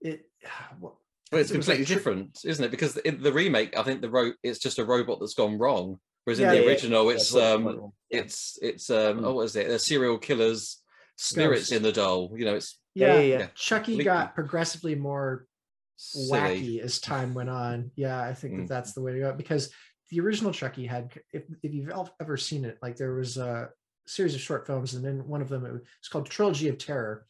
[0.01, 0.21] it.
[0.79, 0.99] Well,
[1.31, 2.71] Well, it's it was, like, completely different, isn't it?
[2.71, 5.99] Because in the remake, I think the ro- it's just a robot that's gone wrong,
[6.23, 9.25] whereas Yeah, in the yeah, original, That's it's um, it's it's um, Mm.
[9.25, 9.67] oh, what is it?
[9.69, 10.81] A serial killer's
[11.17, 11.71] spirits Ghost.
[11.73, 12.31] in the doll.
[12.37, 13.39] You know, it's yeah, yeah, yeah.
[13.39, 15.45] yeah, Chucky completely got progressively more
[15.97, 16.39] silly.
[16.39, 17.91] wacky as time went on.
[17.95, 18.67] Yeah, I think that Mm.
[18.69, 19.69] that's the way to go because
[20.09, 21.91] the original Chucky had, if, if you've
[22.21, 23.69] ever seen it, like there was a
[24.05, 26.77] series of short films, and then one of them it was it's called Trilogy of
[26.77, 27.25] Terror,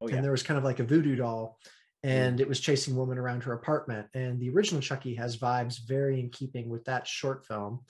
[0.00, 0.16] Oh yeah.
[0.16, 1.58] and there was kind of like a voodoo doll,
[2.04, 2.16] mm-hmm.
[2.16, 4.06] and it was chasing a woman around her apartment.
[4.14, 7.80] And the original Chucky has vibes very in keeping with that short film,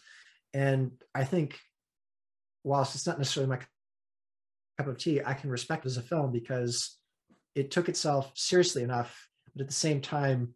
[0.53, 1.59] and I think,
[2.65, 3.61] whilst it's not necessarily my
[4.79, 6.97] cup of tea, I can respect it as a film because
[7.55, 10.55] it took itself seriously enough, but at the same time,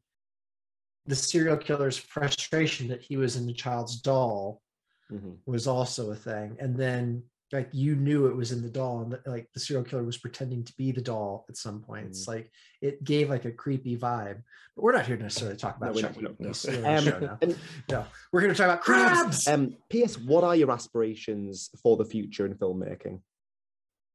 [1.07, 4.62] the serial killer's frustration that he was in the child's doll
[5.11, 5.38] Mhm.
[5.46, 6.57] was also a thing.
[6.61, 10.05] And then like you knew it was in the doll and like the serial killer
[10.05, 12.07] was pretending to be the doll at some point.
[12.07, 12.48] It's like
[12.80, 14.40] it gave like a creepy vibe.
[14.76, 16.51] But we're not here to necessarily talk about we're not, we're not, no.
[16.51, 17.38] It's really a Um, show now.
[17.42, 17.59] and
[17.90, 19.48] No, we're going to talk about crabs.
[19.48, 23.20] um ps what are your aspirations for the future in filmmaking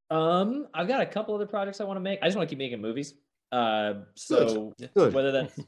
[0.10, 2.20] Um, I've got a couple other projects I want to make.
[2.22, 3.16] I just want to keep making movies.
[3.52, 5.60] Uh, so good whether that's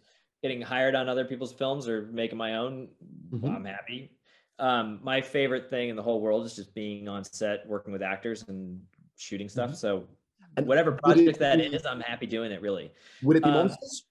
[0.48, 2.88] getting hired on other people's films or making my own,
[3.32, 3.56] Mhm.
[3.56, 4.12] I'm happy.
[4.60, 8.02] Um, my favorite thing in the whole world is just being on set, working with
[8.02, 8.82] actors and
[9.18, 9.76] shooting stuff.
[9.76, 10.54] So Mm-hmm.
[10.58, 12.62] And whatever would it project that is, I'm happy doing it.
[12.62, 12.92] Really.
[13.22, 14.06] would it be um, monsters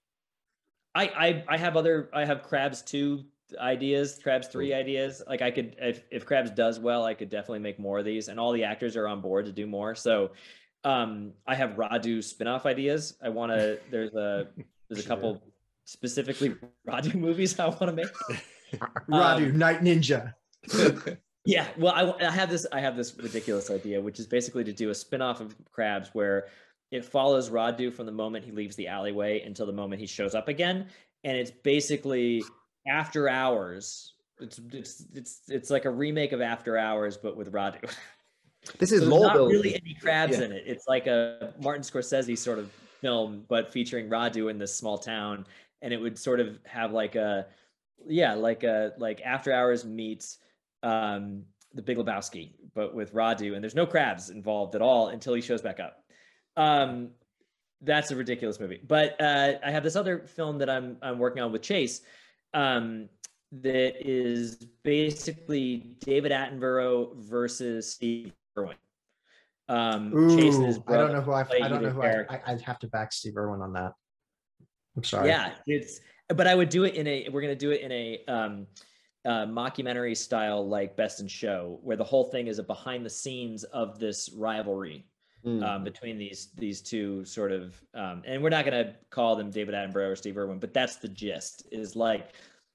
[0.95, 3.25] I, I I have other I have Crabs two
[3.59, 5.21] ideas, Crabs three ideas.
[5.27, 8.29] Like I could if if Crabs does well, I could definitely make more of these,
[8.29, 9.93] and all the actors are on board to do more.
[9.95, 10.31] So
[10.83, 13.17] um I have Radu spin-off ideas.
[13.21, 14.47] I want to there's a
[14.89, 15.41] there's a couple
[15.87, 16.53] specifically
[16.87, 18.07] Radu movies I want to make.
[19.09, 20.33] Radu, um, Night Ninja.
[21.49, 22.67] Yeah, well, I, I have this.
[22.73, 26.47] I have this ridiculous idea, which is basically to do a spin-off of Crabs, where
[26.91, 30.35] it follows Radu from the moment he leaves the alleyway until the moment he shows
[30.35, 30.87] up again,
[31.23, 32.43] and it's basically
[32.85, 34.15] After Hours.
[34.41, 37.89] It's it's it's it's like a remake of After Hours, but with Radu.
[38.77, 40.43] this is law not building really any crabs Yeah.
[40.47, 40.65] in it.
[40.67, 42.69] It's like a Martin Scorsese sort of
[42.99, 45.45] film, but featuring Radu in this small town,
[45.81, 47.47] and it would sort of have like a,
[48.07, 50.37] yeah, like a like After Hours meets
[50.83, 55.33] um, The Big Lebowski, but with Radu, and there's no crabs involved at all until
[55.33, 56.03] he shows back up.
[56.55, 57.11] Um,
[57.81, 58.81] that's a ridiculous movie.
[58.87, 62.01] But uh, I have this other film that I'm I'm working on with Chase.
[62.53, 63.09] Um,
[63.51, 68.75] that is basically David Attenborough versus Steve Irwin.
[69.69, 71.45] Um, Chase and his Ooh, I don't know who I.
[71.61, 72.25] I don't know who I.
[72.29, 72.41] I.
[72.47, 73.93] I'd have to back Steve Irwin on that.
[74.97, 75.29] I'm sorry.
[75.29, 76.01] Yeah, it's.
[76.29, 77.29] But I would do it in a.
[77.29, 78.67] We're gonna do it in a um,
[79.23, 83.09] uh, mockumentary style, like Best in Show, where the whole thing is a behind the
[83.09, 85.05] scenes of this rivalry
[85.45, 85.63] Mm.
[85.63, 87.79] um, between these these two sort of.
[87.93, 91.07] Um, and we're not gonna call them David Attenborough or Steve Irwin, but that's the
[91.07, 91.67] gist.
[91.71, 92.33] Is like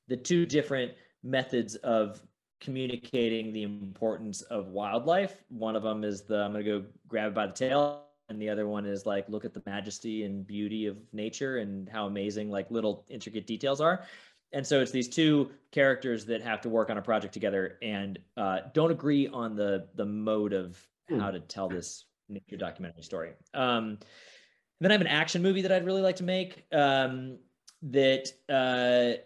[0.09, 0.93] the two different
[1.23, 2.23] methods of
[2.61, 5.43] communicating the importance of wildlife.
[5.49, 8.49] One of them is the I'm gonna go grab it by the tail, and the
[8.49, 12.51] other one is like look at the majesty and beauty of nature and how amazing
[12.51, 14.05] like little intricate details are.
[14.55, 18.19] And so it's these two characters that have to work on a project together and
[18.37, 21.19] uh, don't agree on the the mode of Hmm.
[21.19, 23.33] how to tell this nature documentary story.
[23.55, 23.99] Um,
[24.81, 27.39] then I have an action movie that I'd really like to make um,
[27.83, 29.21] that uh,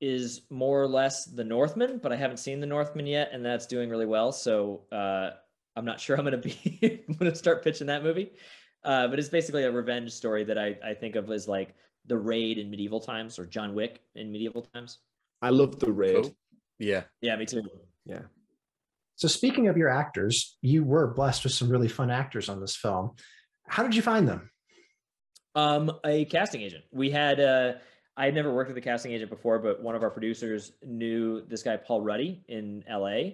[0.00, 3.66] is more or less The Northman, but I haven't seen The Northman yet, and that's
[3.66, 4.32] doing really well.
[4.32, 5.30] So uh,
[5.76, 8.32] I'm not sure I'm going to be I'm going to start pitching that movie.
[8.84, 11.74] Uh, but it's basically a revenge story that I, I think of as like
[12.06, 14.98] the raid in medieval times or John Wick in medieval times.
[15.42, 16.22] I love the raid.
[16.22, 16.36] Cool.
[16.78, 17.02] Yeah.
[17.20, 17.62] Yeah, me too.
[18.06, 18.22] Yeah.
[19.16, 22.74] So speaking of your actors, you were blessed with some really fun actors on this
[22.74, 23.12] film.
[23.68, 24.50] How did you find them?
[25.54, 26.84] Um, a casting agent.
[26.90, 27.72] We had uh
[28.16, 31.42] I had never worked with a casting agent before, but one of our producers knew
[31.46, 33.32] this guy Paul Ruddy in LA.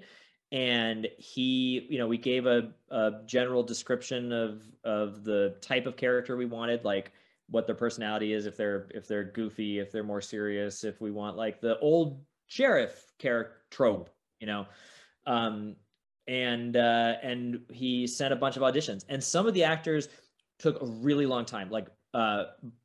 [0.53, 5.97] And he, you know, we gave a, a general description of of the type of
[5.97, 7.13] character we wanted, like
[7.51, 11.11] what their personality is, if they're if they're goofy, if they're more serious, if we
[11.11, 14.67] want like the old sheriff character trope, you know.
[15.27, 15.77] Um,
[16.29, 20.09] and uh, and he sent a bunch of auditions, and some of the actors
[20.59, 21.71] took a really long time.
[21.71, 22.45] Like uh,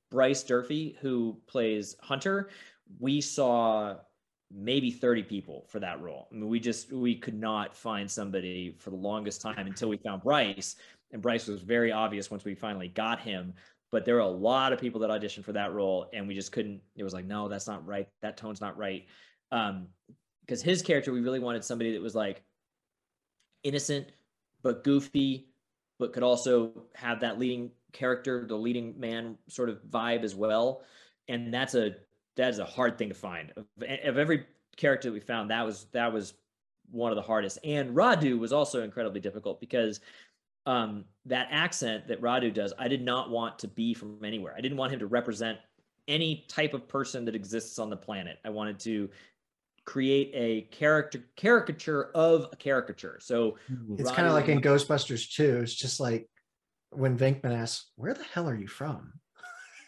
[0.09, 2.49] Bryce Durfee, who plays Hunter,
[2.99, 3.95] we saw
[4.54, 6.28] maybe 30 people for that role.
[6.32, 9.97] I mean, we just we could not find somebody for the longest time until we
[9.97, 10.76] found Bryce,
[11.12, 13.54] and Bryce was very obvious once we finally got him.
[13.91, 16.52] But there were a lot of people that auditioned for that role, and we just
[16.52, 16.82] couldn't.
[16.95, 18.08] It was like, no, that's not right.
[18.22, 19.06] That tone's not right.
[19.52, 19.88] Um,
[20.41, 22.43] because his character, we really wanted somebody that was like
[23.64, 24.08] innocent
[24.64, 25.47] but goofy,
[25.99, 30.84] but could also have that leading character, the leading man sort of vibe as well.
[31.28, 31.95] And that's a
[32.42, 33.54] that is a hard thing to find.
[33.56, 33.66] Of,
[34.04, 36.34] of every character that we found, that was that was
[36.89, 37.60] one of the hardest.
[37.64, 40.00] And Radu was also incredibly difficult because
[40.66, 44.56] um, that accent that Radu does, I did not want to be from anywhere.
[44.58, 45.60] I didn't want him to represent
[46.08, 48.39] any type of person that exists on the planet.
[48.44, 49.12] I wanted to
[49.86, 53.20] create a character caricature of a caricature.
[53.22, 53.58] So
[54.00, 55.60] It's kind of like in Ghostbusters 2.
[55.60, 56.28] It's just like
[56.89, 59.14] when Venkman asks, Where the hell are you from?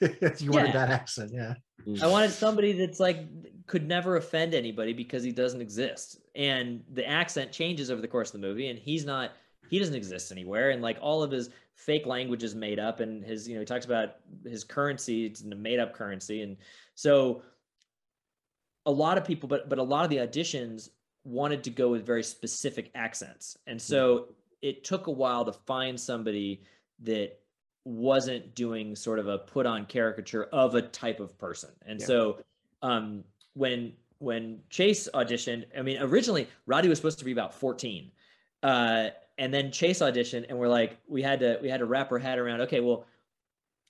[0.39, 0.71] you wanted Yeah.
[0.73, 1.55] that accent, yeah.
[1.85, 2.01] Mm.
[2.01, 3.27] I wanted somebody that's like
[3.67, 6.19] could never offend anybody because he doesn't exist.
[6.35, 9.31] And the accent changes over the course of the movie, and he's not
[9.69, 10.71] he doesn't exist anywhere.
[10.71, 13.65] And like all of his fake language is made up, and his you know he
[13.65, 16.57] talks about his currency, it's a made up currency, and
[16.95, 17.41] so
[18.85, 20.89] a lot of people, but but a lot of the auditions
[21.23, 24.31] wanted to go with very specific accents, and so hmm.
[24.61, 26.61] it took a while to find somebody
[27.01, 27.39] that
[27.85, 31.69] wasn't doing sort of a put on caricature of a type of person.
[31.85, 32.05] And Yeah.
[32.05, 32.37] so
[32.81, 33.23] um
[33.53, 38.11] when when Chase auditioned, I mean originally Radu was supposed to be about 14.
[38.61, 42.11] Uh and then Chase auditioned and we're like we had to we had to wrap
[42.11, 43.05] our head around okay, well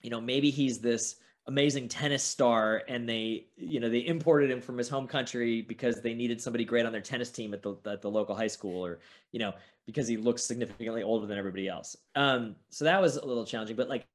[0.02, 1.18] you know maybe he's this
[1.48, 6.02] amazing tennis star and they you know they imported him from his home country because
[6.02, 8.86] they needed somebody great on their tennis team at the at the local high school
[8.86, 9.00] or
[9.34, 9.54] you know
[9.86, 11.96] because he looks significantly older than everybody else.
[12.16, 13.76] Um, so that was a little challenging.
[13.76, 14.06] But like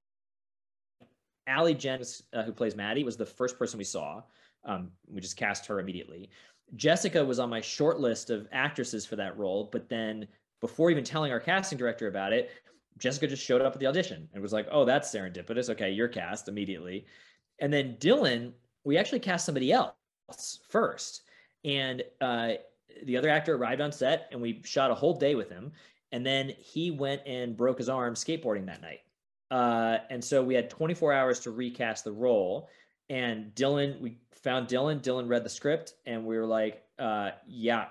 [1.47, 4.23] Allie Jennings, uh, who plays Maddie, was the first person we saw.
[4.65, 6.31] Um, we just cast her immediately.
[6.75, 10.27] Jessica was on my short list of actresses for that role, but then
[10.61, 12.51] before even telling our casting director about it,
[12.99, 15.71] Jessica just showed up at the audition and was like, "Oh, that's serendipitous.
[15.71, 17.07] Okay, you're cast immediately."
[17.61, 18.53] And then Dylan,
[18.85, 21.23] we actually cast somebody else first,
[21.65, 22.55] and uh,
[23.05, 25.73] the other actor arrived on set and we shot a whole day with him.
[26.13, 29.01] And then he went and broke his arm skateboarding that night.
[29.51, 32.69] Uh, and so we had 24 hours to recast the role.
[33.11, 37.87] And dylan we found dylan dylan read the script and we were like uh, yeah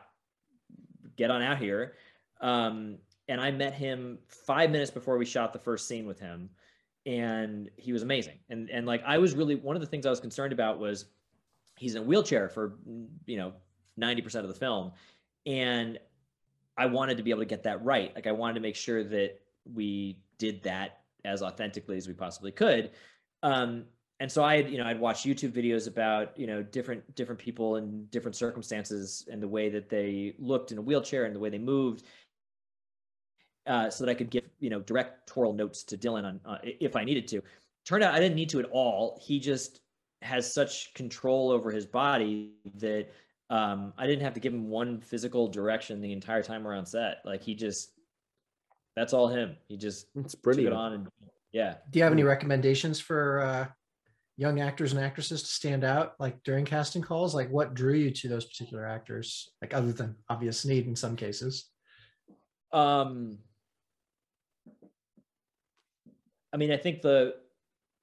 [1.15, 1.93] get on out here.
[2.41, 2.97] Um,
[3.29, 6.49] and i met him five minutes before we shot the first scene with him
[7.05, 8.37] and he was amazing.
[8.49, 11.05] And and like i was really one of the things i was concerned about was
[11.77, 12.77] he's in a wheelchair for
[13.25, 13.53] you know
[13.99, 14.91] 90% of the film.
[15.45, 15.99] And
[16.77, 18.13] i wanted to be able to get that right.
[18.15, 19.39] Like i wanted to make sure that
[19.73, 22.91] we did that as authentically as we possibly could.
[23.43, 23.85] Um,
[24.19, 27.39] and so i had you know i'd watched youtube videos about you know different different
[27.39, 31.39] people in different circumstances and the way that they looked in a wheelchair and the
[31.39, 32.03] way they moved
[33.67, 36.95] uh, so that i could give you know directorial notes to dylan on uh, if
[36.95, 37.41] i needed to.
[37.85, 39.19] Turned out i didn't need to at all.
[39.23, 39.79] He just
[40.21, 43.07] has such control over his body that
[43.49, 47.17] um, I didn't have to give him one physical direction the entire time we're set.
[47.25, 47.91] Like he just,
[48.95, 49.55] that's all him.
[49.67, 51.07] He just It's took it on and
[51.51, 51.75] yeah.
[51.89, 53.67] Do you have any recommendations for uh,
[54.35, 57.33] young actors and actresses to stand out, like during casting calls?
[57.33, 59.49] Like, what drew you to those particular actors?
[59.61, 61.69] Like, other than obvious need in some cases.
[62.73, 63.39] Um,
[66.51, 67.35] I mean, I think the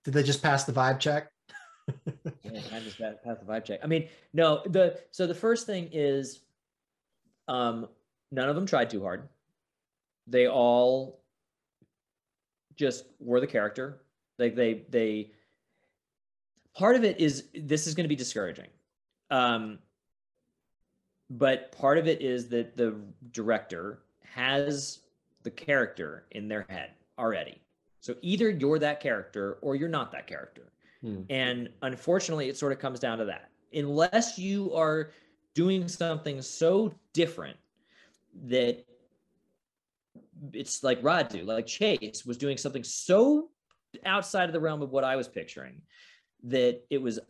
[0.05, 1.29] Did they just pass the vibe check?
[1.89, 3.81] Yeah, I just passed passed the vibe check.
[3.83, 6.41] I mean, no, the so the first thing is
[7.49, 7.89] um
[8.31, 9.29] none of them tried too hard.
[10.27, 11.21] They all
[12.77, 14.03] just were the character.
[14.39, 15.33] Like they they
[16.75, 18.69] part of it is this is going to be discouraging.
[19.31, 19.79] Um
[21.31, 22.97] but part of it is that the
[23.33, 24.01] director
[24.35, 25.01] has
[25.43, 27.61] the character in their head already.
[28.01, 30.71] So either you're that character or you're not that character.
[31.05, 31.23] Hmm.
[31.29, 33.51] And unfortunately, it sort of comes down to that.
[33.75, 35.11] Unless you are
[35.55, 37.59] doing something so different
[38.47, 38.85] that
[40.53, 43.51] it's like Radu, like Chase was doing something so
[44.07, 45.83] outside of the realm of what I was picturing
[46.45, 47.21] that it was,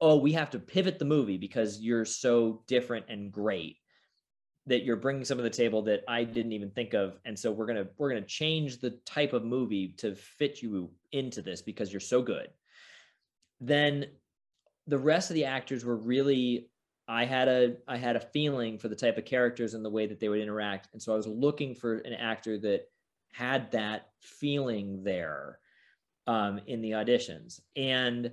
[0.00, 3.76] oh, we have to pivot the movie because you're so different and great
[4.66, 7.50] that you're bringing some of the table that I didn't even think of, and so
[7.50, 11.92] we're gonna we're gonna change the type of movie to fit you into this because
[11.92, 12.48] you're so good.
[13.60, 14.06] Then
[14.86, 16.70] the rest of the actors were really
[17.10, 20.06] I had a I had a feeling for the type of characters and the way
[20.06, 22.82] that they would interact, and so I was looking for an actor that
[23.32, 25.58] had that feeling there
[26.28, 27.60] um, in the auditions.
[27.74, 28.30] And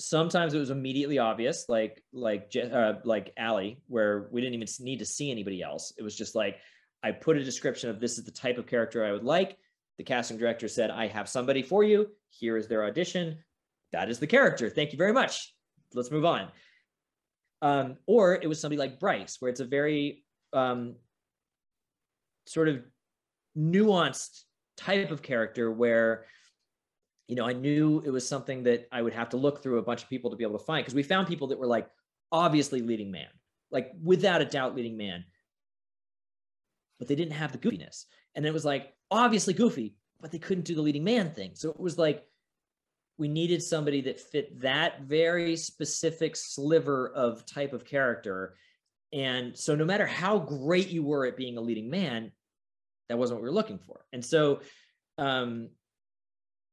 [0.00, 5.00] sometimes it was immediately obvious, like like uh, like Allie, where we didn't even need
[5.00, 5.92] to see anybody else.
[5.98, 6.56] It was just like
[7.02, 9.58] I put a description of this is the type of character I would like.
[9.98, 12.08] The casting director said, "I have somebody for you.
[12.30, 13.36] Here is their audition.
[13.92, 14.68] That is the character.
[14.68, 15.54] Thank you very much.
[15.94, 16.48] Let's move on."
[17.60, 20.96] Um, or it was somebody like Bryce, where it's a very um,
[22.46, 22.82] sort of
[23.56, 24.42] nuanced
[24.76, 26.26] type of character where
[27.28, 29.82] you know, I knew it was something that I would have to look through a
[29.82, 31.86] bunch of people to be able to find because we found people that were like
[32.32, 33.28] obviously leading man,
[33.70, 35.24] like without a doubt leading man,
[36.98, 38.04] but they didn't have the goofiness.
[38.34, 41.52] And it was like obviously goofy, but they couldn't do the leading man thing.
[41.54, 42.24] So it was like
[43.18, 48.54] we needed somebody that fit that very specific sliver of type of character.
[49.12, 52.30] And so no matter how great you were at being a leading man,
[53.08, 54.04] that wasn't what we were looking for.
[54.12, 54.60] And so
[55.16, 55.70] um,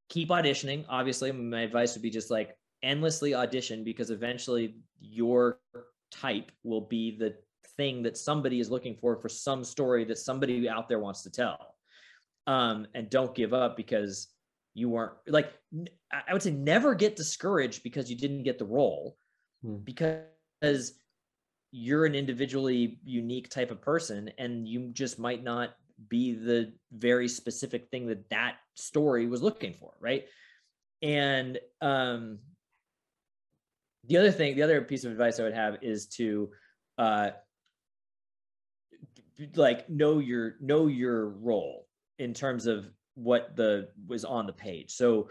[0.10, 0.86] keep auditioning.
[0.88, 5.60] Obviously, my advice would be just like endlessly audition because eventually your
[6.12, 7.36] type will be the
[7.78, 11.32] thing that somebody is looking for for some story that somebody out there wants to
[11.32, 11.76] tell.
[12.46, 14.28] Um, and don't give up because
[14.76, 15.52] you weren't like
[16.12, 19.18] I would say never get discouraged because you didn't get the role
[19.64, 19.78] hmm.
[19.78, 20.94] because
[21.72, 25.76] you're an individually unique type of person and you just might not
[26.10, 30.26] be the very specific thing that that story was looking for right
[31.02, 32.38] and um
[34.08, 36.50] the other thing the other piece of advice i would have is to
[36.98, 37.30] uh
[39.56, 41.88] like know your know your role
[42.20, 45.30] in terms of what the was on the page so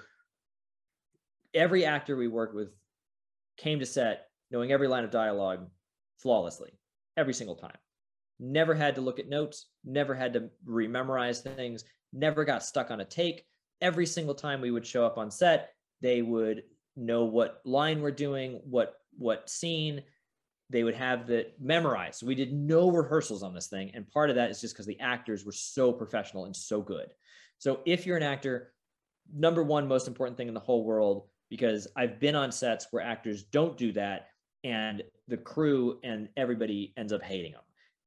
[1.52, 2.68] every actor we worked with
[3.56, 5.68] came to set knowing every line of dialogue
[6.18, 6.70] flawlessly
[7.16, 7.76] every single time
[8.38, 13.00] never had to look at notes, never had to rememorize things, never got stuck on
[13.00, 13.44] a take.
[13.80, 15.70] Every single time we would show up on set,
[16.00, 16.64] they would
[16.96, 20.02] know what line we're doing, what what scene.
[20.70, 22.22] They would have that memorized.
[22.22, 24.98] We did no rehearsals on this thing, and part of that is just because the
[24.98, 27.10] actors were so professional and so good.
[27.64, 28.74] So if you're an actor,
[29.34, 33.02] number one most important thing in the whole world, because I've been on sets where
[33.02, 34.28] actors don't do that,
[34.64, 37.62] and the crew and everybody ends up hating them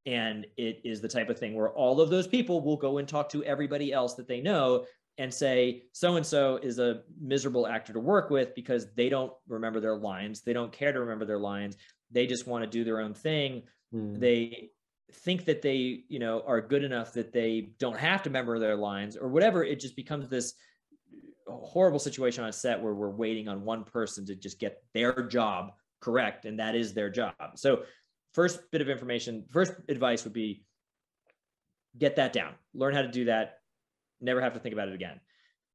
[0.06, 3.08] and it is the type of thing where all of those people will go and
[3.08, 4.86] talk to everybody else that they know
[5.18, 9.34] and say so and so is a miserable actor to work with because they don't
[9.50, 10.42] remember their lines.
[10.42, 11.76] They don't care to remember their lines.
[12.10, 13.64] They just want to do their own thing.
[13.94, 14.20] Mm.
[14.20, 14.70] they
[15.12, 18.76] think that they you know are good enough that they don't have to remember their
[18.76, 20.54] lines or whatever it just becomes this
[21.48, 25.72] horrible situation on set where we're waiting on one person to just get their job
[26.02, 27.84] correct and that is their job so
[28.38, 30.64] first bit of information, first advice would be
[31.98, 33.62] get that down, learn how to do that,
[34.22, 35.20] never have to think about it again.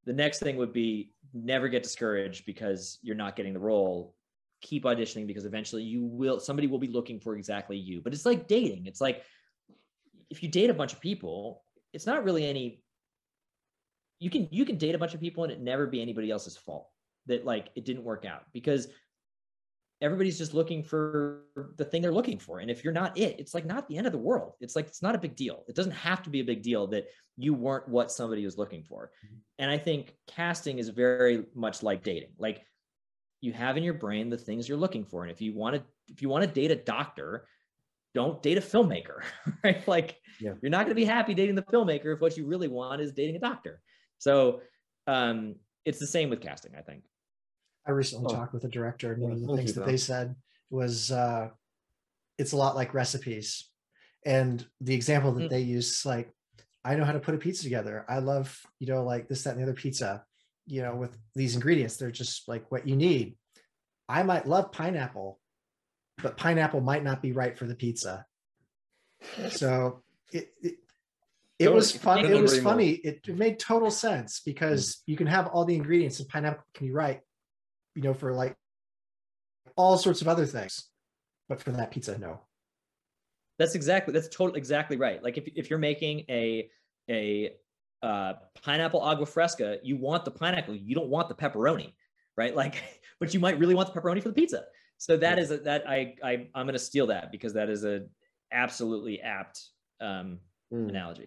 [0.05, 4.15] The next thing would be never get discouraged because you're not getting the role.
[4.63, 8.01] Keep auditioning because eventually you will, somebody will be looking for exactly you.
[8.01, 8.87] But it's like dating.
[8.87, 9.23] It's like
[10.31, 12.83] if you date a bunch of people, it's not really any
[14.19, 16.57] you can you can date a bunch of people and it never be anybody else's
[16.57, 16.89] fault
[17.27, 18.87] that like it didn't work out because
[20.01, 21.43] everybody's just looking for
[21.77, 22.61] the thing they're looking for.
[22.61, 24.55] And if you're not it, it's like not the end of the world.
[24.61, 25.65] It's like it's not a big deal.
[25.69, 27.07] It doesn't have to be a big deal that
[27.37, 29.11] you weren't what somebody was looking for.
[29.25, 29.37] Mm-hmm.
[29.59, 32.31] And I think casting is very much like dating.
[32.39, 32.65] Like
[33.43, 35.23] you have in your brain the things you're looking for.
[35.23, 37.47] And if you want to if you want to date a doctor,
[38.15, 39.23] don't date a filmmaker,
[39.65, 39.87] right?
[39.87, 40.53] Like yeah.
[40.63, 43.13] you're not going to be happy dating the filmmaker if what you really want is
[43.13, 43.83] dating a doctor.
[44.19, 44.61] So
[45.07, 47.03] um, it's the same with casting, I think.
[47.87, 48.37] I recently oh.
[48.37, 50.37] talked with a director, and one of the things that they said
[50.71, 51.49] was uh,
[52.39, 53.69] it's a lot like recipes.
[54.25, 55.51] And the example that mm.
[55.51, 56.31] they use, like,
[56.85, 58.05] I know how to put a pizza together.
[58.09, 60.25] I love, you know, like this, that, and the other pizza,
[60.67, 61.97] you know, with these ingredients.
[61.97, 63.37] They're just like what you need.
[64.09, 65.41] I might love pineapple,
[66.23, 68.27] but pineapple might not be right for the pizza.
[69.51, 70.03] So
[70.33, 70.75] it, it
[71.59, 71.77] it Totally.
[71.77, 72.25] was fun.
[72.25, 72.91] It was funny.
[72.91, 76.89] It, it made total sense because you can have all the ingredients and pineapple can
[76.89, 77.21] be right,
[77.95, 78.57] you know, for like
[79.77, 80.89] all sorts of other things.
[81.49, 82.41] But for that pizza, no.
[83.59, 85.23] That's exactly that's totally exactly right.
[85.23, 86.69] Like if if you're making a
[87.09, 87.53] a
[88.03, 91.93] uh, pineapple agua fresca, you want the pineapple, you don't want the pepperoni,
[92.37, 92.55] right?
[92.63, 92.83] Like,
[93.21, 94.65] but you might really want the pepperoni for the pizza.
[94.99, 98.07] So that is a, that I I I'm gonna steal that because that is a
[98.53, 99.61] absolutely apt
[100.01, 100.39] um,
[100.73, 100.89] Mm.
[100.89, 101.27] analogy.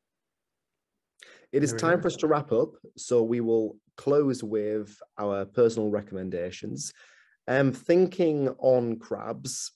[1.52, 2.76] It is time for us to wrap up.
[2.98, 6.92] So we will close with our personal recommendations.
[7.48, 9.72] Um, thinking on crabs,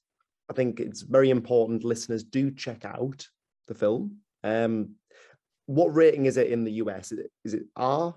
[0.49, 3.27] I think it's very important listeners do check out
[3.67, 4.17] the film.
[4.43, 4.95] Um,
[5.69, 7.11] what rating is it in the US?
[7.11, 8.15] Is it, is it R?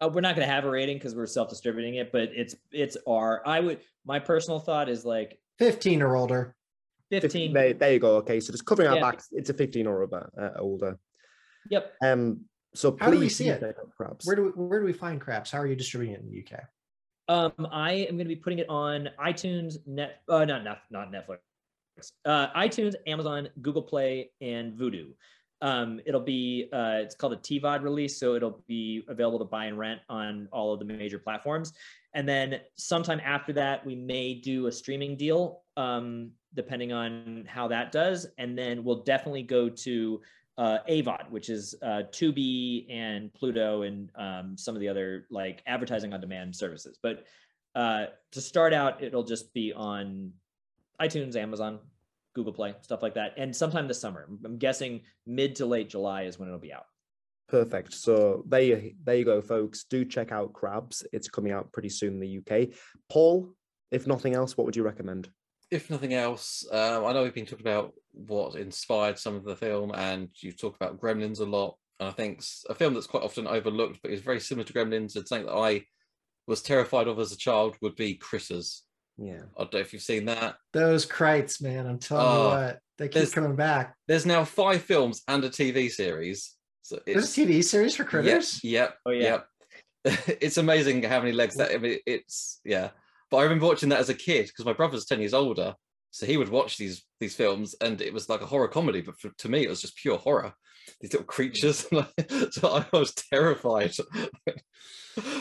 [0.00, 2.96] Uh, we're not going to have a rating because we're self-distributing it, but it's it's
[3.06, 3.42] R.
[3.46, 6.54] I would my personal thought is like 15 or older.
[7.10, 7.52] 15.
[7.52, 8.16] There, there you go.
[8.16, 9.02] Okay, so just covering our Yeah.
[9.02, 10.98] backs, it's a 15 or above, uh, older.
[11.70, 11.94] Yep.
[12.02, 12.40] Um,
[12.74, 13.60] so please How do we see it?
[13.60, 14.26] check crabs.
[14.26, 15.50] Where do we, where do we find crabs?
[15.50, 16.64] How are you distributing it in the UK?
[17.28, 21.12] Um, I am going to be putting it on iTunes, net, uh, not not not
[21.12, 21.38] Netflix,
[22.24, 25.12] uh, iTunes, Amazon, Google Play, and Vudu.
[25.62, 29.66] Um, it'll be uh, it's called a TVOD release, so it'll be available to buy
[29.66, 31.72] and rent on all of the major platforms.
[32.14, 37.68] And then sometime after that, we may do a streaming deal, um, depending on how
[37.68, 38.26] that does.
[38.38, 40.20] And then we'll definitely go to
[40.58, 45.62] uh, AVOD, which is uh, Tubi and Pluto and um, some of the other like
[45.66, 46.98] advertising on demand services.
[47.02, 47.24] But
[47.74, 50.32] uh, to start out, it'll just be on
[51.00, 51.80] iTunes, Amazon,
[52.36, 54.28] Google Play, stuff like that, and sometime this summer.
[54.44, 56.86] I'm guessing mid to late July is when it'll be out.
[57.48, 57.94] Perfect.
[57.94, 59.84] So there you, there you go, folks.
[59.90, 61.04] Do check out Crabs.
[61.12, 62.68] It's coming out pretty soon in the UK.
[63.08, 63.52] Paul,
[63.90, 65.28] if nothing else, what would you recommend?
[65.70, 69.56] if nothing else, um, I know we've been talking about what inspired some of the
[69.56, 71.76] film, and you've talked about Gremlins a lot.
[71.98, 75.16] And I think a film that's quite often overlooked, but is very similar to Gremlins,
[75.16, 75.84] and something that I
[76.46, 78.82] was terrified of as a child would be Critters.
[79.18, 79.42] Yeah.
[79.56, 80.56] I don't know if you've seen that.
[80.72, 81.86] Those krites, man.
[81.86, 83.94] I'm telling Oh, you what, they keep coming back.
[84.06, 86.54] There's now five films and a TV series.
[86.82, 88.60] So There's it's a TV series for Yep, critters.
[88.62, 88.96] Yep.
[89.06, 89.22] Oh, yeah.
[89.24, 89.46] Yep.
[90.40, 91.72] it's amazing how many legs that.
[91.72, 92.90] I mean, it's yeah.
[93.30, 95.74] But I remember watching that as a kid because my brother's ten years older,
[96.12, 99.00] so he would watch these these films, and it was like a horror comedy.
[99.00, 100.52] But for, to me, it was just pure horror.
[101.00, 101.78] These little creatures,
[102.52, 103.94] so I was terrified.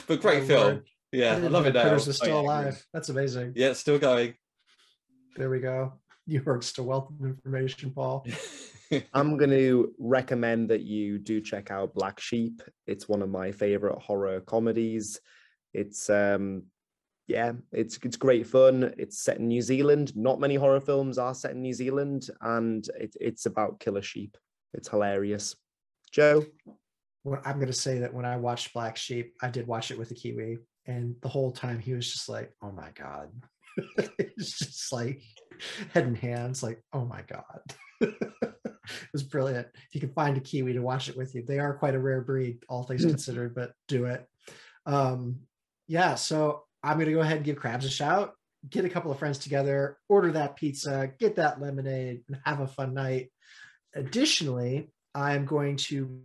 [0.07, 0.63] but great oh, My film.
[0.63, 0.85] lord.
[1.15, 1.81] Yeah, I didn't love know it now.
[1.83, 2.65] Critters was Oh, still yeah, I agree.
[2.69, 2.87] alive.
[2.93, 3.53] That's amazing.
[3.55, 4.33] Yeah, it's still going.
[5.35, 5.93] There we go.
[6.27, 8.25] You are just a wealth of information, Paul.
[9.13, 12.61] I'm going to recommend that you do check out Black Sheep.
[12.87, 15.19] It's one of my favorite horror comedies.
[15.73, 16.63] It's um
[17.27, 18.93] yeah, it's it's great fun.
[18.97, 20.15] It's set in New Zealand.
[20.15, 24.37] Not many horror films are set in New Zealand and it, it's about killer sheep.
[24.73, 25.55] It's hilarious.
[26.11, 26.45] Joe,
[27.23, 29.97] Well, I'm going to say that when I watched Black Sheep, I did watch it
[29.97, 33.29] with a Kiwi, and the whole time he was just like, "Oh my god,"
[34.17, 35.21] it's just like
[35.93, 37.61] head and hands, like, "Oh my god."
[38.01, 39.67] it was brilliant.
[39.73, 41.99] If you can find a Kiwi to watch it with you, they are quite a
[41.99, 43.09] rare breed, all things Mm.
[43.09, 43.55] considered.
[43.55, 44.25] But do it.
[44.85, 45.41] Um,
[45.87, 46.15] yeah.
[46.15, 48.33] So I'm going to go ahead and give Crabs a shout.
[48.69, 52.67] Get a couple of friends together, order that pizza, get that lemonade, and have a
[52.67, 53.31] fun night.
[53.93, 56.21] Additionally, I'm going to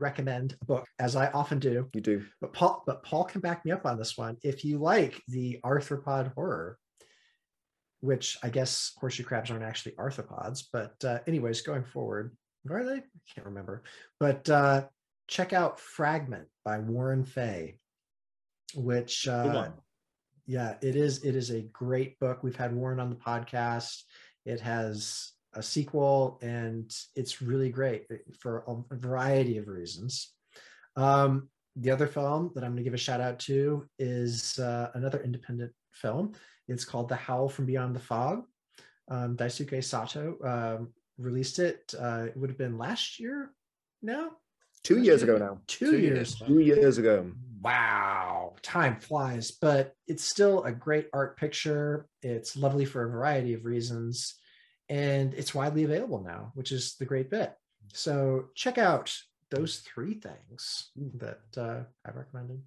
[0.00, 1.88] recommend a book, as I often do.
[1.94, 2.24] you do.
[2.40, 4.36] But Paul, but Paul can back me up on this one.
[4.42, 6.78] If you like the arthropod horror,
[8.00, 12.36] which I guess horseshoe crabs aren't actually arthropods, but uh, anyways, going forward,
[12.70, 12.96] are they?
[12.96, 13.02] I
[13.34, 13.82] can't remember.
[14.20, 14.86] But uh,
[15.26, 17.78] check out Fragment by Warren Fahy,
[18.74, 19.70] which uh,
[20.46, 21.24] yeah, it is.
[21.24, 22.42] It is a great book.
[22.42, 24.02] We've had Warren on the podcast.
[24.46, 30.32] It has a sequel, and it's really great eh, for a variety of reasons.
[30.96, 34.90] Um, the other film that I'm going to give a shout out to is uh,
[34.94, 36.32] another independent film.
[36.68, 38.44] It's called The Howl from Beyond the Fog.
[39.10, 41.94] Um, Daisuke Sato um, released it.
[41.98, 43.50] Uh, it would have been last year
[44.02, 44.30] now,
[44.84, 45.36] Two Last years year?
[45.36, 45.60] ago now.
[45.66, 46.40] two, Two years.
[46.40, 46.48] years.
[46.48, 47.30] Two years ago.
[47.60, 52.06] Wow, time flies, but it's still a great art picture.
[52.22, 54.36] It's lovely for a variety of reasons,
[54.88, 57.54] and it's widely available now, which is the great bit.
[57.92, 59.14] So check out
[59.50, 62.62] those three things that uh, I recommended.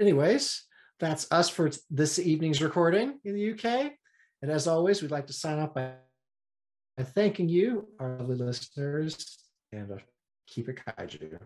[0.00, 0.64] Anyways,
[1.00, 3.92] that's us for this evening's recording in the UK.
[4.40, 5.92] And as always, we'd like to sign off by
[7.00, 9.38] thanking you, our lovely listeners,
[9.72, 9.96] and uh,
[10.46, 11.38] keep it kaiju.